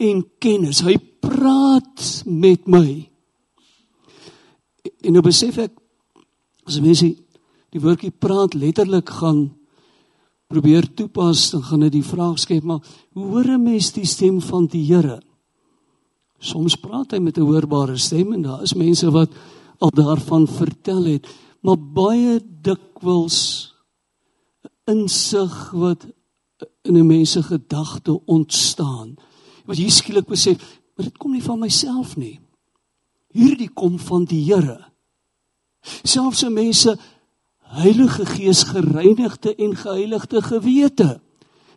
en 0.03 0.23
kennis. 0.43 0.83
Hy 0.85 0.97
praat 1.23 2.25
met 2.27 2.67
my. 2.69 2.89
En 5.07 5.17
nou 5.17 5.23
besef 5.25 5.59
ek 5.63 5.75
as 6.67 6.81
mense 6.83 7.07
die 7.07 7.83
woordjie 7.83 8.11
praat 8.11 8.57
letterlik 8.59 9.11
gaan 9.21 9.47
probeer 10.51 10.87
toepas, 10.95 11.51
dan 11.55 11.63
gaan 11.67 11.83
dit 11.87 11.97
die 11.99 12.07
vraag 12.07 12.39
skep 12.39 12.67
maar 12.67 12.83
hoe 13.15 13.27
hoor 13.33 13.49
'n 13.57 13.63
mens 13.63 13.93
die 13.93 14.07
stem 14.07 14.41
van 14.41 14.67
die 14.67 14.85
Here? 14.87 15.21
Soms 16.39 16.77
praat 16.77 17.13
hy 17.13 17.19
met 17.19 17.39
'n 17.39 17.47
hoorbare 17.47 17.97
stem 17.97 18.33
en 18.33 18.43
daar 18.43 18.63
is 18.63 18.75
mense 18.75 19.11
wat 19.11 19.31
al 19.79 19.91
daarvan 19.91 20.47
vertel 20.47 21.05
het, 21.05 21.27
maar 21.63 21.77
baie 21.77 22.41
dikwels 22.63 23.76
insig 24.87 25.71
wat 25.71 26.07
in 26.83 26.97
'n 26.97 27.07
mens 27.07 27.31
se 27.31 27.43
gedagte 27.43 28.25
ontstaan. 28.25 29.17
Wat 29.65 29.77
jy 29.77 29.89
skielik 29.91 30.27
besef, 30.27 30.81
maar 30.95 31.07
dit 31.07 31.19
kom 31.19 31.33
nie 31.33 31.43
van 31.43 31.59
myself 31.59 32.17
nie. 32.17 32.41
Hierdie 33.29 33.71
kom 33.75 33.99
van 33.99 34.25
die 34.25 34.45
Here. 34.45 34.93
Selfs 36.03 36.39
se 36.39 36.97
Heilige 37.67 38.27
Gees 38.27 38.63
gereinigde 38.63 39.55
en 39.55 39.77
geheiligde 39.77 40.43
gewete. 40.43 41.21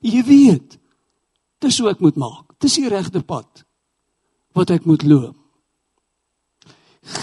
Jy 0.01 0.23
weet, 0.23 0.77
dis 1.59 1.79
hoe 1.79 1.89
ek 1.89 1.99
moet 1.99 2.15
maak. 2.15 2.53
Dis 2.61 2.77
die 2.77 2.89
regte 2.91 3.23
pad 3.25 3.65
wat 4.57 4.69
ek 4.73 4.85
moet 4.85 5.03
loop. 5.07 5.35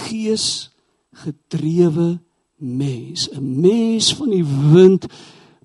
Gees 0.06 0.70
gedrewe 1.16 2.18
mens, 2.56 3.28
'n 3.30 3.60
mens 3.60 4.14
van 4.14 4.30
die 4.30 4.44
wind 4.44 5.06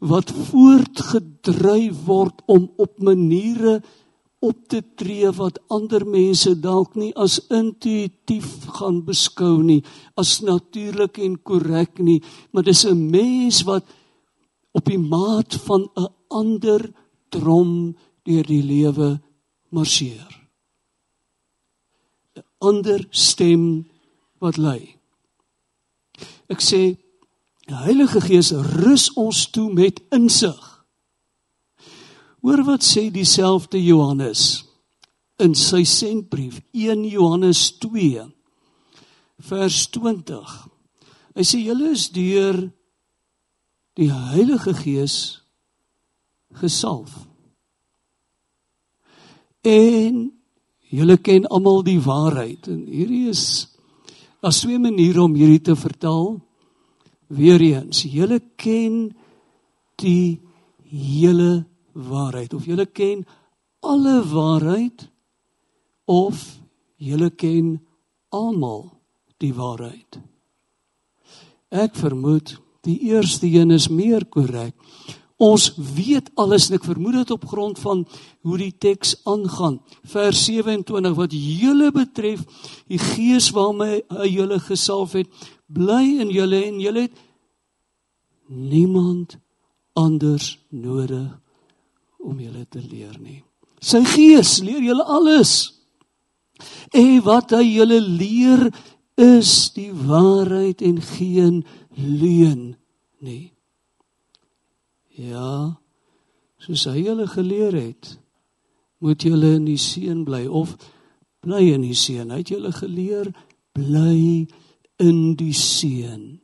wat 0.01 0.31
voortgedryf 0.49 2.05
word 2.07 2.41
om 2.49 2.71
op 2.81 2.97
maniere 2.99 3.81
op 4.41 4.63
te 4.67 4.81
tree 4.97 5.29
wat 5.37 5.59
ander 5.69 6.01
mense 6.09 6.55
dalk 6.57 6.95
nie 6.97 7.11
as 7.13 7.37
intuïtief 7.53 8.65
gaan 8.79 9.03
beskou 9.05 9.61
nie, 9.61 9.83
as 10.17 10.39
natuurlik 10.41 11.19
en 11.21 11.37
korrek 11.45 12.01
nie, 12.01 12.19
maar 12.51 12.65
dis 12.65 12.85
'n 12.85 13.09
mens 13.11 13.61
wat 13.69 13.85
op 14.73 14.85
die 14.85 14.97
maat 14.97 15.53
van 15.67 15.89
'n 15.95 16.09
ander 16.29 16.81
drom 17.29 17.95
deur 18.23 18.43
die 18.43 18.63
lewe 18.63 19.21
marseer. 19.69 20.31
'n 22.35 22.43
Ander 22.59 23.07
stem 23.09 23.85
wat 24.39 24.57
lei. 24.57 24.97
Ek 26.49 26.61
sê 26.61 26.97
Die 27.71 27.77
Heilige 27.77 28.19
Gees 28.19 28.49
rus 28.51 29.05
ons 29.15 29.45
toe 29.55 29.69
met 29.71 30.01
insig. 30.11 30.59
Hoor 32.43 32.65
wat 32.67 32.83
sê 32.83 33.05
dieselfde 33.15 33.79
Johannes 33.79 34.65
in 35.39 35.55
sy 35.55 35.85
sentbrief 35.87 36.57
1 36.75 37.05
Johannes 37.13 37.61
2 37.79 38.25
vers 39.47 39.79
20. 39.95 40.51
Hy 41.31 41.47
sê 41.47 41.61
julle 41.63 41.93
is 41.95 42.09
deur 42.11 42.59
die 43.95 44.09
Heilige 44.11 44.75
Gees 44.75 45.15
gesalf. 46.59 47.15
En 49.63 50.25
julle 50.91 51.21
ken 51.23 51.47
almal 51.47 51.85
die 51.87 52.01
waarheid 52.03 52.67
en 52.67 52.83
hierdie 52.91 53.29
is 53.31 53.47
daar's 54.43 54.59
twee 54.59 54.75
maniere 54.75 55.23
om 55.23 55.39
hierdie 55.39 55.63
te 55.71 55.79
vertaal. 55.79 56.41
Weer 57.31 57.61
eens, 57.63 58.03
julle 58.03 58.41
ken 58.59 59.11
die 60.01 60.41
hele 60.91 61.63
waarheid 61.95 62.53
of 62.53 62.65
julle 62.67 62.85
ken 62.85 63.23
alle 63.79 64.17
waarheid 64.27 65.07
of 66.11 66.43
julle 66.99 67.29
ken 67.31 67.77
almal 68.29 68.83
die 69.39 69.53
waarheid. 69.55 70.19
Ek 71.71 71.95
vermoed 71.95 72.57
die 72.83 72.99
eerste 73.13 73.47
een 73.47 73.71
is 73.71 73.87
meer 73.87 74.25
korrek. 74.27 74.75
Ons 75.41 75.71
weet 75.95 76.27
alles 76.37 76.67
en 76.69 76.77
ek 76.77 76.85
vermoed 76.85 77.15
dit 77.21 77.31
op 77.33 77.47
grond 77.49 77.79
van 77.81 78.03
hoe 78.45 78.57
die 78.59 78.73
teks 78.77 79.15
aangaan. 79.25 79.79
Vers 80.05 80.43
27 80.45 81.15
wat 81.17 81.33
julle 81.33 81.89
betref, 81.95 82.43
die 82.91 83.01
gees 83.01 83.49
waarmee 83.55 84.03
hy 84.13 84.29
julle 84.35 84.59
gesalf 84.61 85.15
het, 85.17 85.31
bly 85.65 86.19
in 86.21 86.29
julle 86.33 86.61
en 86.67 86.77
julle 86.83 87.07
het 87.07 87.19
niemand 88.51 89.37
anders 89.97 90.57
nodig 90.69 91.29
om 92.21 92.39
julle 92.39 92.65
te 92.69 92.81
leer 92.83 93.15
nie. 93.19 93.41
Sy 93.81 94.03
gees 94.05 94.59
leer 94.61 94.83
julle 94.83 95.05
alles. 95.07 95.53
En 96.93 97.21
wat 97.25 97.55
hy 97.55 97.63
julle 97.65 97.97
leer 98.03 98.67
is 99.21 99.71
die 99.75 99.89
waarheid 99.93 100.83
en 100.85 100.99
geen 101.01 101.63
leuen 101.97 102.75
nie. 103.23 103.53
Ja, 105.17 105.77
soos 106.61 106.85
hy 106.89 107.01
julle 107.05 107.27
geleer 107.29 107.75
het, 107.75 108.15
moet 109.01 109.25
julle 109.25 109.55
in 109.57 109.65
die 109.65 109.79
seën 109.81 110.23
bly 110.25 110.45
of 110.45 110.75
bly 111.41 111.63
in 111.73 111.83
die 111.85 111.97
seën. 111.97 112.29
Hy 112.29 112.43
het 112.43 112.53
julle 112.53 112.71
geleer 112.75 113.31
bly 113.73 114.45
in 115.01 115.19
die 115.39 115.53
seën. 115.57 116.37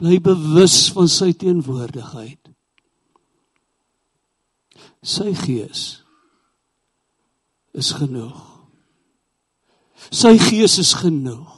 Bly 0.00 0.16
bewus 0.24 0.88
van 0.96 1.08
sy 1.12 1.34
teenwoordigheid. 1.36 2.50
Sy 5.04 5.32
gees 5.36 5.82
is 7.76 7.92
genoeg. 7.96 8.38
Sy 10.08 10.34
gees 10.40 10.78
is 10.80 10.94
genoeg. 10.96 11.52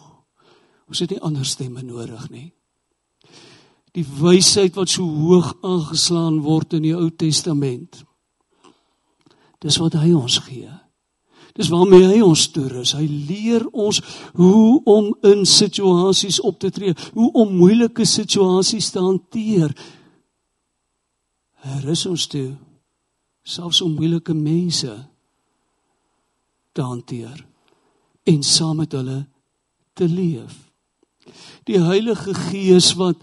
Ons 0.90 1.02
het 1.05 1.14
nie 1.14 1.22
ander 1.24 1.46
stemme 1.46 1.83
nodig 1.87 2.26
nie. 2.35 2.48
Die 3.96 4.05
wysheid 4.05 4.74
wat 4.76 4.90
so 4.90 5.07
hoog 5.07 5.52
aangeslaan 5.62 6.40
word 6.44 6.74
in 6.78 6.87
die 6.88 6.96
Ou 6.96 7.11
Testament. 7.14 8.02
Dis 9.62 9.78
wat 9.78 9.96
hy 10.00 10.11
ons 10.16 10.40
gee. 10.48 10.70
Dis 11.57 11.69
waarmee 11.69 12.09
hy 12.09 12.21
ons 12.25 12.47
toerus. 12.55 12.95
Hy 12.97 13.05
leer 13.07 13.67
ons 13.73 14.01
hoe 14.38 14.81
om 14.88 15.11
in 15.29 15.45
situasies 15.49 16.41
op 16.41 16.59
te 16.62 16.71
tree, 16.73 16.97
hoe 17.12 17.31
om 17.43 17.57
moeilike 17.57 18.07
situasies 18.09 18.91
te 18.95 19.03
hanteer. 19.03 19.75
Hy 21.62 21.81
rus 21.85 22.07
ons 22.09 22.27
toe 22.33 22.51
selfs 23.43 23.83
om 23.83 23.97
moeilike 23.99 24.35
mense 24.35 24.93
te 26.73 26.83
hanteer 26.83 27.41
en 28.31 28.45
saam 28.47 28.79
met 28.79 28.95
hulle 28.95 29.19
te 29.99 30.07
leef. 30.07 30.55
Die 31.67 31.81
Heilige 31.83 32.35
Gees 32.35 32.93
wat 32.99 33.19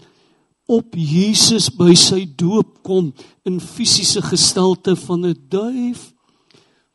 op 0.70 0.94
Jesus 0.94 1.70
by 1.74 1.94
sy 1.98 2.22
doop 2.38 2.78
kom 2.86 3.10
in 3.48 3.58
fisiese 3.64 4.22
gestalte 4.22 4.94
van 4.96 5.26
'n 5.26 5.36
duif 5.48 6.12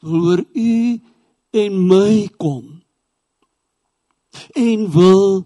wil 0.01 0.21
oor 0.29 0.43
u 0.53 1.01
en 1.55 1.75
my 1.87 2.25
kom 2.41 2.71
en 4.59 4.87
wil 4.91 5.45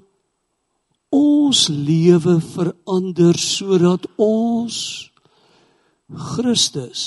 ons 1.13 1.59
lewe 1.73 2.37
verander 2.41 3.37
sodat 3.41 4.05
ons 4.21 4.77
Christus 6.33 7.03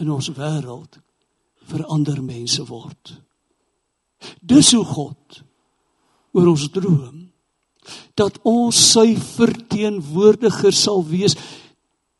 in 0.00 0.10
ons 0.12 0.28
wêreld 0.36 1.00
verander 1.68 2.20
mense 2.24 2.62
word. 2.68 3.14
Dis 4.40 4.72
hoe 4.76 4.84
God 4.84 5.40
oor 6.36 6.52
ons 6.52 6.68
droom 6.72 7.24
dat 8.18 8.36
ons 8.48 8.76
sy 8.92 9.14
verteenwoordiger 9.16 10.74
sal 10.76 11.04
wees. 11.08 11.36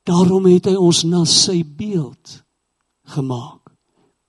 Daarom 0.09 0.46
het 0.48 0.70
hy 0.70 0.76
ons 0.81 1.02
na 1.09 1.24
sy 1.28 1.61
beeld 1.62 2.38
gemaak. 3.12 3.72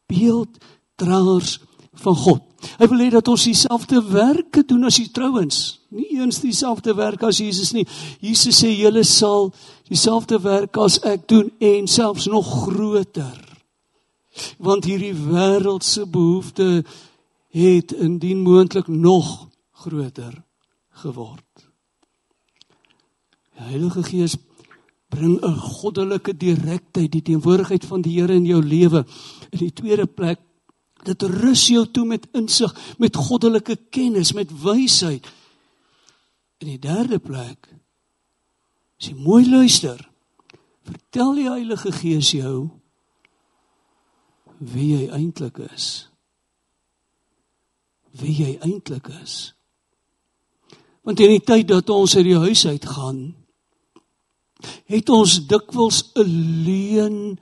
Beeld 0.09 0.59
draers 0.99 1.57
van 2.03 2.15
God. 2.15 2.45
Hy 2.79 2.87
wil 2.91 3.03
hê 3.03 3.09
dat 3.13 3.27
ons 3.31 3.45
dieselfde 3.47 4.01
werke 4.11 4.63
doen 4.67 4.87
as 4.87 4.99
die 4.99 5.09
trouens. 5.15 5.79
Nie 5.95 6.19
eens 6.19 6.41
dieselfde 6.43 6.93
werk 6.97 7.23
as 7.27 7.39
Jesus 7.39 7.71
nie. 7.75 7.85
Jesus 8.23 8.59
sê 8.61 8.71
julle 8.73 9.03
sal 9.07 9.49
dieselfde 9.89 10.41
werk 10.43 10.77
as 10.77 10.99
ek 11.07 11.27
doen 11.31 11.49
en 11.63 11.87
selfs 11.87 12.27
nog 12.31 12.47
groter. 12.65 13.37
Want 14.59 14.87
hierdie 14.87 15.15
wêreldse 15.15 16.05
behoefte 16.07 16.83
het 17.55 17.95
indien 17.95 18.43
moontlik 18.45 18.87
nog 18.87 19.49
groter 19.83 20.35
geword. 21.01 21.47
Die 23.55 23.65
Heilige 23.71 24.03
Gees 24.03 24.37
bring 25.09 25.39
'n 25.41 25.57
goddelike 25.57 26.37
direktheid, 26.37 27.11
die 27.11 27.21
teenwoordigheid 27.21 27.85
van 27.85 28.01
die 28.01 28.19
Here 28.19 28.33
in 28.33 28.45
jou 28.45 28.63
lewe. 28.63 29.05
In 29.49 29.59
die 29.59 29.73
tweede 29.73 30.05
plek 30.05 30.39
Dit 31.07 31.23
rus 31.23 31.67
jou 31.71 31.85
toe 31.87 32.05
met 32.05 32.27
insig, 32.35 32.73
met 32.97 33.15
goddelike 33.15 33.77
kennis, 33.89 34.33
met 34.35 34.51
wysheid. 34.63 35.27
In 36.59 36.73
die 36.73 36.81
derde 36.81 37.19
plek, 37.23 37.69
as 38.99 39.07
jy 39.07 39.15
mooi 39.15 39.45
luister, 39.47 40.01
vertel 40.83 41.37
die 41.37 41.47
Heilige 41.47 41.93
Gees 41.95 42.33
jou 42.35 42.67
wie 44.59 44.89
jy 44.91 45.05
eintlik 45.15 45.61
is. 45.69 46.09
Wie 48.19 48.33
jy 48.35 48.57
eintlik 48.65 49.07
is. 49.21 49.53
Want 51.07 51.21
in 51.23 51.31
die 51.31 51.43
tyd 51.45 51.69
dat 51.69 51.89
ons 51.93 52.17
uit 52.17 52.27
die 52.27 52.39
huis 52.43 52.65
uit 52.67 52.85
gaan, 52.85 53.21
het 54.91 55.09
ons 55.09 55.37
dikwels 55.47 56.11
'n 56.19 56.27
leuen 56.67 57.39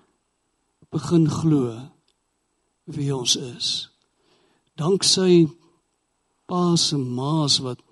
begin 0.93 1.25
glo 1.29 1.96
wie 2.87 3.11
ons 3.15 3.35
is. 3.35 3.89
Danksy 4.79 5.47
paas 6.47 6.91
en 6.95 7.03
maas 7.13 7.59
wat 7.65 7.83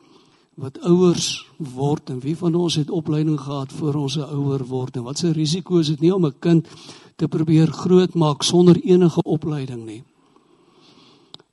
wat 0.56 0.78
ouers 0.88 1.44
word 1.58 2.10
en 2.14 2.22
wie 2.24 2.36
van 2.40 2.54
ons 2.56 2.78
het 2.80 2.90
opleiding 2.90 3.36
gehad 3.40 3.74
voor 3.76 3.96
ons 4.00 4.16
'n 4.16 4.30
ouer 4.38 4.64
word 4.64 4.96
en 4.96 5.04
wat 5.04 5.18
se 5.18 5.32
risiko 5.32 5.78
is 5.78 5.88
dit 5.88 6.00
nie 6.00 6.16
om 6.16 6.26
'n 6.26 6.40
kind 6.40 6.68
te 7.16 7.28
probeer 7.28 7.68
grootmaak 7.68 8.44
sonder 8.44 8.80
enige 8.84 9.22
opleiding 9.24 9.86
nie. 9.86 10.04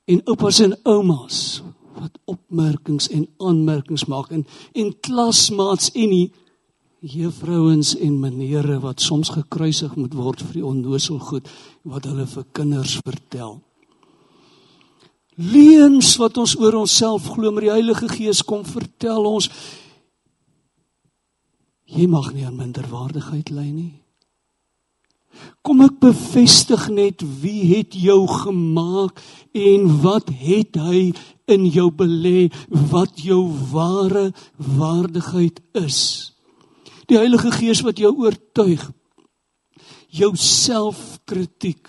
En 0.04 0.24
oupas 0.24 0.60
en 0.60 0.78
oumas 0.82 1.62
wat 2.00 2.18
opmerkings 2.24 3.08
en 3.08 3.28
aanmerkings 3.36 4.04
maak 4.04 4.30
en 4.30 4.46
en 4.72 5.00
klasmaats 5.00 5.90
en 5.92 6.10
die 6.10 6.32
juffrouens 7.02 7.96
en 7.98 8.20
menere 8.20 8.78
wat 8.80 9.00
soms 9.02 9.32
gekruisig 9.34 9.94
moet 9.98 10.14
word 10.14 10.42
vir 10.46 10.60
die 10.60 10.66
onnoosel 10.66 11.18
goed 11.18 11.48
wat 11.82 12.06
hulle 12.06 12.28
vir 12.30 12.44
kinders 12.54 12.94
vertel. 13.02 13.56
Leuns 15.34 16.14
wat 16.20 16.38
ons 16.38 16.54
oor 16.60 16.76
onsself 16.84 17.26
glo 17.34 17.50
maar 17.50 17.66
die 17.66 17.74
Heilige 17.74 18.10
Gees 18.12 18.44
kom 18.46 18.62
vertel 18.68 19.26
ons 19.26 19.48
jy 21.90 22.06
mag 22.06 22.30
nie 22.32 22.46
aan 22.46 22.56
minderwaardigheid 22.56 23.50
ly 23.50 23.66
nie. 23.72 23.92
Kom 25.64 25.82
ek 25.82 25.98
bevestig 25.98 26.86
net 26.92 27.24
wie 27.42 27.64
het 27.72 27.96
jou 27.98 28.20
gemaak 28.30 29.18
en 29.58 29.88
wat 30.04 30.30
het 30.30 30.78
hy 30.78 31.08
in 31.50 31.66
jou 31.66 31.88
belê 31.90 32.46
wat 32.70 33.18
jou 33.26 33.42
ware 33.72 34.30
waardigheid 34.78 35.58
is 35.82 36.31
die 37.12 37.20
Heilige 37.20 37.52
Gees 37.52 37.84
wat 37.84 38.00
jou 38.00 38.14
oortuig 38.24 38.80
jou 40.12 40.36
selfkritiek 40.36 41.88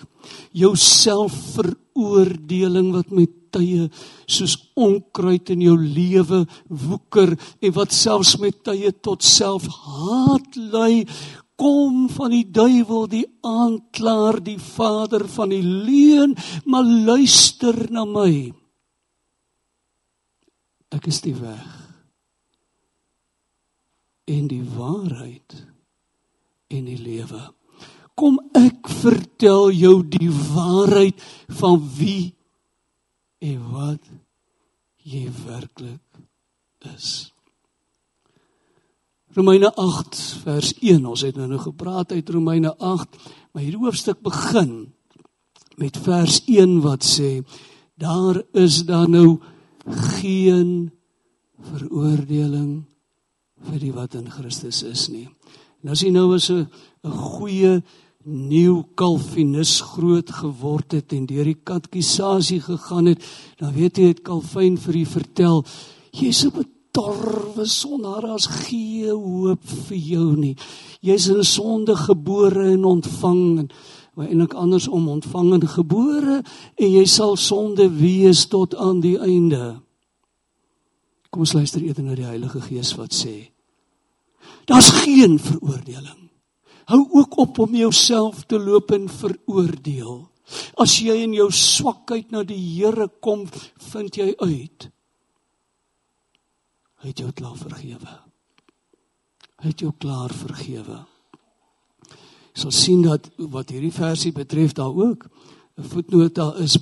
jou 0.56 0.72
selfveroordeling 0.80 2.92
wat 2.94 3.10
met 3.14 3.32
tye 3.54 3.88
soos 4.26 4.56
onkruid 4.74 5.50
in 5.54 5.62
jou 5.64 5.76
lewe 5.78 6.46
woeker 6.68 7.36
en 7.36 7.72
wat 7.76 7.92
selfs 7.94 8.38
met 8.42 8.64
tye 8.66 8.90
tot 9.04 9.22
selfhaat 9.24 10.56
lei 10.72 11.04
kom 11.60 12.08
van 12.10 12.30
die 12.34 12.46
duiwel 12.50 13.06
die 13.12 13.26
aanklaer 13.46 14.40
die 14.42 14.58
vader 14.58 15.28
van 15.36 15.48
die 15.54 15.62
leuen 15.62 16.34
maar 16.66 16.84
luister 16.84 17.86
na 17.94 18.04
my. 18.08 18.50
Ek 20.94 21.06
is 21.10 21.20
die 21.22 21.34
weg 21.38 21.93
en 24.24 24.48
die 24.48 24.64
waarheid 24.76 25.58
en 26.72 26.88
die 26.88 27.00
lewe 27.00 27.42
kom 28.14 28.38
ek 28.54 28.88
vertel 29.02 29.72
jou 29.74 29.96
die 30.06 30.30
waarheid 30.30 31.22
van 31.58 31.80
wie 31.98 32.34
en 33.42 33.60
wat 33.74 34.10
jy 35.04 35.26
werklik 35.44 36.22
is. 36.94 37.08
Romeine 39.34 39.72
8 39.74 40.20
vers 40.44 40.70
1. 40.78 41.02
Ons 41.02 41.24
het 41.26 41.36
nou 41.36 41.48
nou 41.50 41.58
gepraat 41.58 42.14
uit 42.14 42.28
Romeine 42.30 42.70
8, 42.78 43.18
maar 43.52 43.64
hierdie 43.64 43.82
hoofstuk 43.82 44.22
begin 44.22 44.94
met 45.82 45.98
vers 46.06 46.38
1 46.46 46.78
wat 46.84 47.02
sê 47.02 47.40
daar 47.98 48.38
is 48.54 48.84
daar 48.86 49.10
nou 49.10 49.40
geen 50.14 50.92
veroordeling 51.74 52.84
vir 53.70 53.80
die 53.80 53.92
wat 53.92 54.14
in 54.14 54.30
Christus 54.30 54.82
is 54.82 55.08
nie. 55.08 55.28
En 55.82 55.92
as 55.92 56.02
jy 56.02 56.10
nou 56.10 56.34
as 56.34 56.50
'n 56.50 56.66
'n 57.04 57.10
goeie 57.10 57.82
nuwe 58.24 58.84
Calvinis 58.96 59.80
groot 59.80 60.30
geword 60.30 60.92
het 60.92 61.12
en 61.12 61.26
deur 61.26 61.44
die 61.44 61.60
katekisasie 61.60 62.60
gegaan 62.60 63.06
het, 63.06 63.20
dan 63.60 63.72
weet 63.72 63.98
jy 63.98 64.06
het 64.08 64.22
Calvin 64.22 64.78
vir 64.80 64.96
u 64.96 65.04
vertel, 65.04 65.64
jy's 66.12 66.44
'n 66.44 66.52
betorwe 66.56 67.66
sondaar, 67.66 68.22
daar's 68.22 68.46
geen 68.46 69.10
hoop 69.10 69.60
vir 69.64 69.96
jou 69.96 70.36
nie. 70.36 70.56
Jy's 71.00 71.28
in 71.28 71.44
sonde 71.44 71.96
gebore 71.96 72.72
en 72.72 72.84
ontvang 72.84 73.58
en 73.58 73.70
maar 74.14 74.26
eintlik 74.26 74.54
andersom 74.54 75.08
ontvang 75.08 75.52
en 75.52 75.68
gebore 75.68 76.42
en 76.74 76.90
jy 76.90 77.04
sal 77.04 77.36
sonde 77.36 77.88
wees 77.90 78.46
tot 78.46 78.74
aan 78.74 79.00
die 79.00 79.18
einde. 79.18 79.80
Kom 81.30 81.40
ons 81.40 81.52
luister 81.52 81.82
eerder 81.82 82.04
na 82.04 82.14
die 82.14 82.24
Heilige 82.24 82.60
Gees 82.60 82.94
wat 82.94 83.14
sê. 83.14 83.53
Daar's 84.64 84.90
geen 85.04 85.38
veroordeling 85.38 86.24
Hou 86.84 87.08
ook 87.10 87.38
op 87.38 87.58
om 87.58 87.74
jouself 87.74 88.44
te 88.44 88.58
loop 88.60 88.92
en 88.92 89.08
veroordeel. 89.08 90.18
As 90.76 90.98
jy 91.00 91.16
in 91.24 91.32
jou 91.36 91.48
swakheid 91.52 92.32
na 92.34 92.42
die 92.44 92.60
Here 92.60 93.08
kom, 93.24 93.46
vind 93.90 94.18
jy 94.20 94.34
uit. 94.36 94.88
Hy 97.00 97.12
het 97.12 97.24
jou 97.24 97.32
klaar 97.36 97.56
vergewe. 97.56 98.18
Hy 99.64 99.72
het 99.72 99.80
jou 99.80 99.92
klaar 100.00 100.32
vergewe. 100.36 101.00
Jy 102.54 102.62
sal 102.66 102.74
sien 102.76 103.02
dat 103.04 103.30
wat 103.50 103.72
hierdie 103.72 103.94
versie 103.94 104.32
betref 104.32 104.76
daar 104.76 104.92
ook 104.92 105.24
'n 105.78 105.88
voetnoot 105.88 106.34
daar 106.34 106.60
is. 106.60 106.78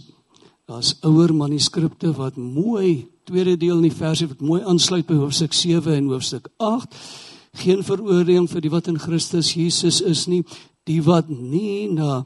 Daar's 0.66 0.98
ouer 1.02 1.34
manuskripte 1.34 2.12
wat 2.12 2.36
mooi 2.36 3.08
tweede 3.24 3.56
deel 3.56 3.76
in 3.76 3.88
die 3.88 3.98
versie 4.04 4.26
wat 4.26 4.40
mooi 4.40 4.62
aansluit 4.62 5.06
by 5.06 5.14
hoofstuk 5.14 5.52
7 5.52 5.94
en 5.94 6.08
hoofstuk 6.08 6.48
8 6.56 6.94
geen 7.60 7.82
veroordeling 7.84 8.48
vir 8.50 8.64
die 8.64 8.70
wat 8.72 8.88
in 8.88 8.98
Christus 9.00 9.52
Jesus 9.56 10.00
is 10.00 10.26
nie, 10.26 10.42
die 10.88 11.00
wat 11.04 11.28
nie 11.28 11.88
na 11.92 12.24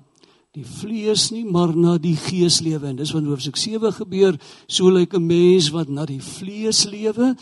die 0.56 0.64
vlees 0.64 1.28
nie, 1.34 1.44
maar 1.44 1.74
na 1.76 1.96
die 2.00 2.16
gees 2.16 2.62
lewe. 2.64 2.88
En 2.88 2.96
dis 2.96 3.12
wat 3.12 3.24
in 3.24 3.28
Hoofstuk 3.28 3.58
7 3.60 3.92
gebeur, 3.98 4.38
so 4.66 4.88
lyk 4.88 5.14
'n 5.14 5.26
mens 5.26 5.70
wat 5.70 5.88
na 5.88 6.06
die 6.06 6.20
vlees 6.20 6.84
lewe 6.84 7.36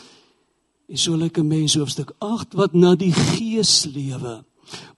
en 0.89 0.97
so 0.97 1.15
lyk 1.15 1.39
'n 1.39 1.49
mens 1.49 1.75
Hoofstuk 1.75 2.13
8 2.19 2.55
wat 2.55 2.75
na 2.75 2.95
die 2.95 3.13
gees 3.13 3.85
lewe. 3.85 4.45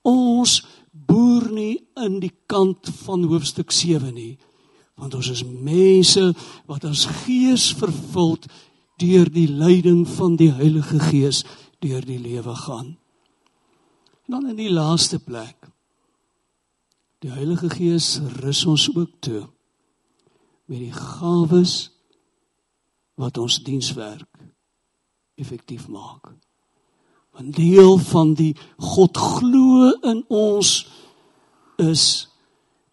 Ons 0.02 0.62
boer 0.90 1.50
nie 1.52 1.82
in 1.96 2.20
die 2.20 2.32
kant 2.46 2.88
van 3.04 3.24
Hoofstuk 3.24 3.70
7 3.70 4.14
nie, 4.14 4.38
want 4.96 5.14
ons 5.14 5.28
is 5.30 5.44
mense 5.44 6.34
wat 6.66 6.84
as 6.84 7.04
gees 7.04 7.74
vervuld 7.74 8.46
deur 8.96 9.28
die 9.28 9.48
leiding 9.48 10.06
van 10.08 10.36
die 10.36 10.50
Heilige 10.50 10.98
Gees 10.98 11.44
deur 11.78 12.04
die 12.04 12.20
lewe 12.20 12.54
gaan. 12.54 12.96
En 14.26 14.38
dan 14.38 14.48
in 14.48 14.56
die 14.56 14.72
laaste 14.72 15.18
plek. 15.18 15.68
Die 17.18 17.30
Heilige 17.30 17.70
Gees 17.70 18.18
rus 18.42 18.64
ons 18.66 18.88
ook 18.94 19.10
toe 19.20 19.46
met 20.66 20.78
die 20.82 20.92
gawes 20.92 21.90
wat 23.16 23.38
ons 23.38 23.62
dienswerk 23.64 24.42
effektief 25.36 25.88
maak. 25.88 26.32
Want 27.36 27.56
deel 27.56 27.98
van 27.98 28.34
die 28.34 28.52
God 28.76 29.16
glo 29.16 29.90
in 30.02 30.24
ons 30.32 30.78
is 31.82 32.04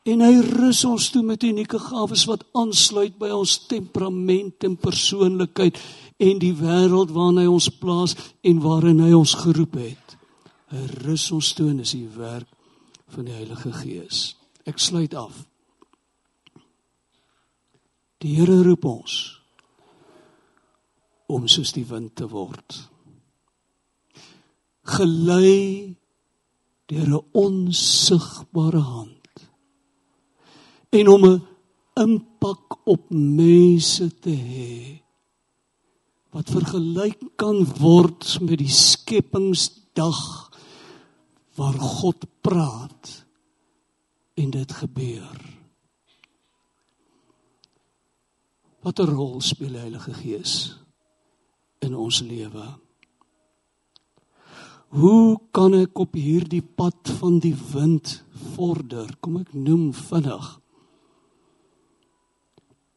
en 0.04 0.20
hy 0.20 0.34
rus 0.44 0.82
ons 0.84 1.06
toe 1.14 1.22
met 1.24 1.44
unieke 1.48 1.80
gawes 1.80 2.26
wat 2.28 2.44
aansluit 2.60 3.16
by 3.20 3.30
ons 3.32 3.56
temperament 3.72 4.66
en 4.68 4.76
persoonlikheid 4.76 5.80
en 6.18 6.40
die 6.40 6.54
wêreld 6.58 7.14
waarin 7.14 7.42
hy 7.42 7.48
ons 7.50 7.70
plaas 7.80 8.16
en 8.42 8.62
waarin 8.64 9.02
hy 9.04 9.14
ons 9.18 9.34
geroep 9.44 9.78
het. 9.80 10.18
Hy 10.74 10.86
rus 11.06 11.30
ons 11.32 11.54
toe 11.54 11.70
en 11.72 11.82
is 11.84 11.94
die 11.96 12.10
werk 12.18 12.50
van 13.14 13.28
die 13.28 13.36
Heilige 13.36 13.74
Gees. 13.74 14.36
Ek 14.66 14.80
sluit 14.80 15.14
af. 15.14 15.46
Die 18.24 18.36
Here 18.38 18.62
roep 18.64 18.86
ons 18.88 19.18
om 21.34 21.48
soos 21.52 21.74
die 21.76 21.86
wind 21.88 22.16
te 22.16 22.28
word. 22.30 22.78
Gelei 24.84 25.96
deur 26.88 27.08
'n 27.08 27.26
onsigbare 27.32 28.80
hand 28.80 29.48
en 30.92 31.08
om 31.08 31.26
'n 31.26 31.42
impak 31.94 32.88
op 32.88 33.10
mense 33.10 34.20
te 34.20 34.30
hê 34.30 35.03
wat 36.34 36.50
vergelyk 36.50 37.20
kan 37.38 37.62
word 37.78 38.26
met 38.42 38.58
die 38.62 38.72
skepingsdag 38.74 40.22
waar 41.58 41.78
God 41.78 42.26
praat 42.42 43.12
en 44.42 44.50
dit 44.54 44.72
gebeur. 44.82 45.36
Watter 48.84 49.14
rol 49.14 49.38
speel 49.46 49.78
die 49.78 49.84
Heilige 49.86 50.16
Gees 50.18 50.56
in 51.86 51.94
ons 51.96 52.24
lewe? 52.26 52.66
Hoe 54.94 55.38
kan 55.54 55.74
ek 55.78 56.02
op 56.02 56.18
hierdie 56.18 56.64
pad 56.66 57.14
van 57.22 57.40
die 57.42 57.56
wind 57.72 58.20
vorder? 58.54 59.08
Kom 59.22 59.40
ek 59.40 59.54
noem 59.54 59.94
vinnig. 59.94 60.50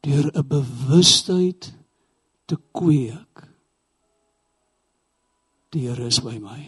Deur 0.05 0.29
'n 0.33 0.47
bewustheid 0.47 1.76
te 2.47 2.57
kweek. 2.75 3.43
Die 5.75 5.83
Here 5.87 6.07
is 6.07 6.19
by 6.23 6.37
my 6.39 6.61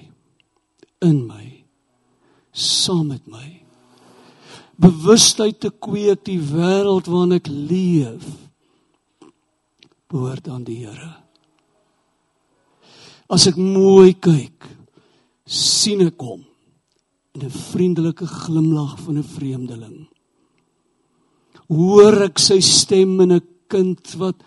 in 1.01 1.23
my 1.27 1.59
saam 2.51 3.07
met 3.13 3.27
my. 3.27 3.47
Bewustheid 4.79 5.59
te 5.59 5.71
kweek 5.71 6.23
die 6.27 6.39
wêreld 6.39 7.07
waarin 7.11 7.37
ek 7.39 7.49
leef 7.51 8.25
behoort 10.09 10.47
aan 10.49 10.65
die 10.67 10.81
Here. 10.83 11.11
As 13.29 13.45
ek 13.49 13.59
mooi 13.61 14.15
kyk, 14.17 14.65
sien 15.45 16.01
ek 16.07 16.17
hom 16.23 16.45
in 17.35 17.45
'n 17.45 17.53
vriendelike 17.53 18.25
glimlag 18.25 18.97
van 18.99 19.17
'n 19.17 19.23
vreemdeling. 19.23 20.07
Hoor 21.69 22.23
ek 22.23 22.39
sy 22.39 22.59
stem 22.59 23.21
in 23.21 23.31
'n 23.33 23.47
kind 23.67 24.15
wat 24.17 24.41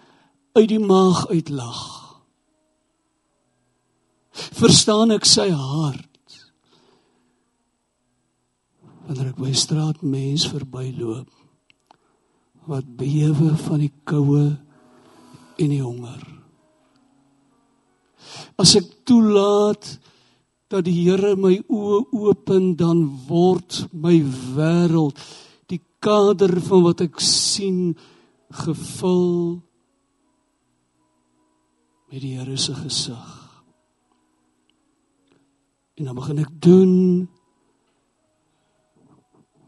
uit 0.53 0.69
die 0.69 0.81
maag 0.81 1.27
uitlag. 1.33 1.83
Verstaan 4.33 5.12
ek 5.17 5.29
sy 5.29 5.49
hart 5.51 6.09
wanneer 9.03 9.33
ek 9.33 9.41
by 9.43 9.53
straat 9.57 10.05
mens 10.07 10.45
verbyloop 10.49 11.29
wat 12.71 12.87
bewe 12.97 13.51
van 13.65 13.81
die 13.83 13.91
koue 14.07 14.45
en 15.59 15.73
die 15.73 15.83
honger. 15.83 16.23
As 18.61 18.77
ek 18.79 18.88
toelaat 19.09 19.88
dat 20.73 20.87
die 20.87 20.95
Here 21.03 21.35
my 21.37 21.59
oë 21.67 21.99
open 22.31 22.73
dan 22.81 23.03
word 23.29 23.83
my 23.93 24.15
wêreld 24.55 25.19
die 25.69 25.83
kader 26.03 26.55
van 26.65 26.87
wat 26.87 27.03
ek 27.05 27.21
sien 27.25 27.93
gevul 28.62 29.61
met 32.12 32.20
die 32.20 32.35
Here 32.37 32.57
se 32.57 32.75
gesig. 32.75 33.29
En 35.94 36.05
dan 36.05 36.14
begin 36.14 36.42
ek 36.42 36.51
doen 36.61 36.92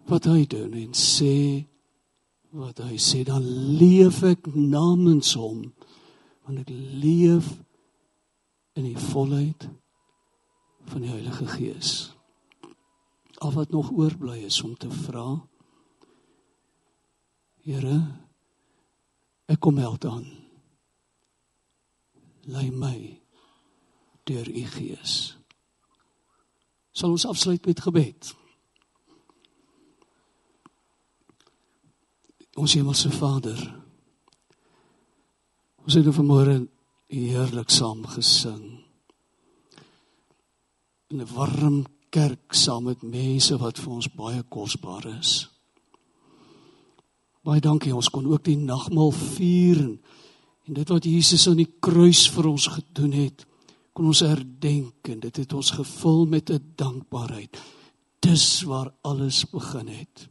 wat 0.04 0.28
hy 0.28 0.42
doen 0.52 0.74
en 0.76 0.92
sê 0.92 1.64
wat 2.52 2.82
hy 2.84 2.98
sê 3.00 3.22
dan 3.24 3.40
leef 3.80 4.20
ek 4.28 4.50
namens 4.52 5.32
hom 5.40 5.64
want 6.44 6.60
ek 6.60 6.74
leef 7.00 7.48
in 8.76 8.90
die 8.90 9.00
volheid 9.08 9.64
van 10.92 11.00
die 11.00 11.14
Heilige 11.14 11.48
Gees. 11.48 12.12
Al 13.40 13.56
wat 13.56 13.72
nog 13.72 13.88
oorbly 13.96 14.42
is 14.44 14.60
om 14.60 14.76
te 14.76 14.90
vra. 14.92 15.30
Here, 17.64 17.96
ek 19.48 19.64
kom 19.64 19.80
help 19.80 20.04
aan. 20.04 20.43
Lei 22.46 22.70
my 22.70 23.20
deur 24.24 24.48
u 24.48 24.64
Gees. 24.66 25.36
Sal 26.92 27.10
ons 27.10 27.26
afsluit 27.26 27.66
met 27.66 27.80
gebed. 27.80 28.34
Ons 32.54 32.74
Hemelse 32.74 33.10
Vader. 33.10 33.60
Ons 35.84 35.98
het 35.98 36.08
vanmôre 36.16 36.62
heerlik 37.10 37.70
saam 37.70 38.06
gesing 38.14 38.84
in 41.14 41.20
'n 41.20 41.34
warm 41.34 41.86
kerk 42.10 42.54
saam 42.54 42.84
met 42.84 43.02
mense 43.02 43.56
wat 43.58 43.78
vir 43.78 43.92
ons 43.92 44.08
baie 44.14 44.42
kosbaar 44.42 45.06
is. 45.18 45.48
Baie 47.42 47.60
dankie 47.60 47.94
ons 47.94 48.08
kon 48.08 48.26
ook 48.26 48.44
die 48.44 48.56
nagmaal 48.56 49.10
vier 49.10 49.78
en, 49.78 50.00
en 50.64 50.74
dit 50.74 50.88
wat 50.88 51.04
Jesus 51.04 51.48
aan 51.48 51.60
die 51.60 51.72
kruis 51.80 52.24
vir 52.32 52.48
ons 52.48 52.66
gedoen 52.72 53.12
het, 53.12 53.44
kon 53.92 54.10
ons 54.10 54.24
herdenk 54.24 55.08
en 55.12 55.20
dit 55.20 55.36
het 55.36 55.52
ons 55.52 55.70
gevul 55.70 56.26
met 56.26 56.50
'n 56.50 56.72
dankbaarheid. 56.76 57.60
Dis 58.20 58.62
waar 58.62 58.92
alles 59.02 59.44
begin 59.50 59.88
het. 59.88 60.28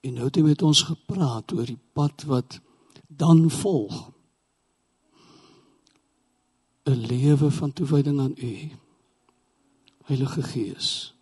En 0.00 0.14
nou 0.14 0.24
het 0.24 0.36
hy 0.36 0.42
met 0.42 0.62
ons 0.62 0.82
gepraat 0.82 1.52
oor 1.52 1.66
die 1.66 1.80
pad 1.92 2.22
wat 2.22 2.60
dan 3.08 3.50
volg. 3.50 4.10
'n 6.84 7.06
lewe 7.06 7.50
van 7.50 7.72
toewyding 7.72 8.20
aan 8.20 8.34
U. 8.36 8.70
Heilige 10.04 10.42
Gees, 10.42 11.14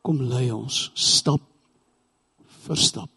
kom 0.00 0.22
lei 0.22 0.52
ons 0.52 0.90
stap 0.94 1.42
vir 2.64 2.76
stap. 2.76 3.15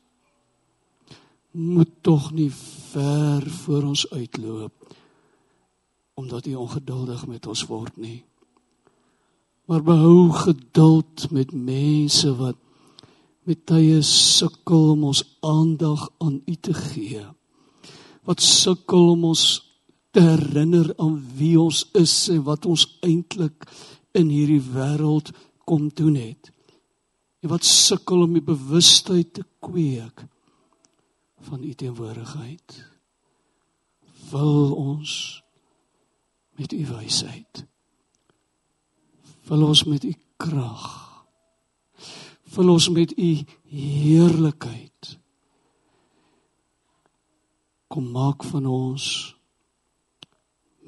Moet 1.51 1.89
tog 2.01 2.31
nie 2.31 2.51
ver 2.91 3.49
voor 3.49 3.83
ons 3.83 4.09
uitloop 4.09 4.73
omdat 6.19 6.45
U 6.45 6.55
ongeduldig 6.55 7.27
met 7.27 7.47
ons 7.47 7.61
word 7.69 7.95
nie. 7.97 8.25
Maar 9.71 9.83
behou 9.83 10.31
geduld 10.35 11.29
met 11.31 11.53
mense 11.55 12.33
wat 12.35 12.57
met 13.47 13.61
tye 13.65 14.01
sukkel 14.05 14.89
om 14.91 15.05
ons 15.09 15.23
aandag 15.39 16.09
aan 16.19 16.41
U 16.45 16.55
te 16.55 16.73
gee. 16.75 17.23
Wat 18.27 18.43
sukkel 18.43 19.13
om 19.13 19.23
ons 19.31 19.45
te 20.11 20.21
herinner 20.21 20.91
aan 20.99 21.15
wie 21.37 21.55
ons 21.59 21.85
is 21.97 22.15
en 22.33 22.43
wat 22.43 22.67
ons 22.67 22.83
eintlik 23.05 23.65
in 24.17 24.27
hierdie 24.33 24.61
wêreld 24.73 25.31
kom 25.69 25.87
doen 25.93 26.17
het. 26.19 26.51
En 27.39 27.53
wat 27.53 27.65
sukkel 27.65 28.25
om 28.27 28.35
die 28.35 28.43
bewustheid 28.43 29.33
te 29.39 29.45
kweek 29.63 30.25
van 31.41 31.63
u 31.63 31.73
teenwoordigheid. 31.73 32.91
Vul 34.29 34.75
ons 34.75 35.43
met 36.59 36.71
u 36.71 36.85
wysheid. 36.85 37.65
Vul 39.41 39.65
ons 39.67 39.83
met 39.83 40.03
u 40.03 40.13
krag. 40.37 40.85
Vul 42.43 42.69
ons 42.69 42.89
met 42.89 43.17
u 43.17 43.29
heerlikheid. 43.69 45.17
Kom 47.87 48.11
maak 48.11 48.43
van 48.43 48.65
ons 48.65 49.35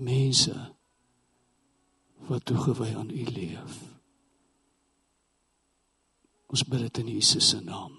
mense 0.01 0.53
wat 2.29 2.45
toegewy 2.45 2.93
aan 2.95 3.09
U 3.09 3.23
leef. 3.23 3.79
Ons 6.51 6.63
bid 6.67 6.85
dit 6.87 7.01
in 7.03 7.09
Jesus 7.15 7.49
se 7.49 7.61
naam. 7.63 7.95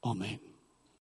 Amen. 0.00 0.53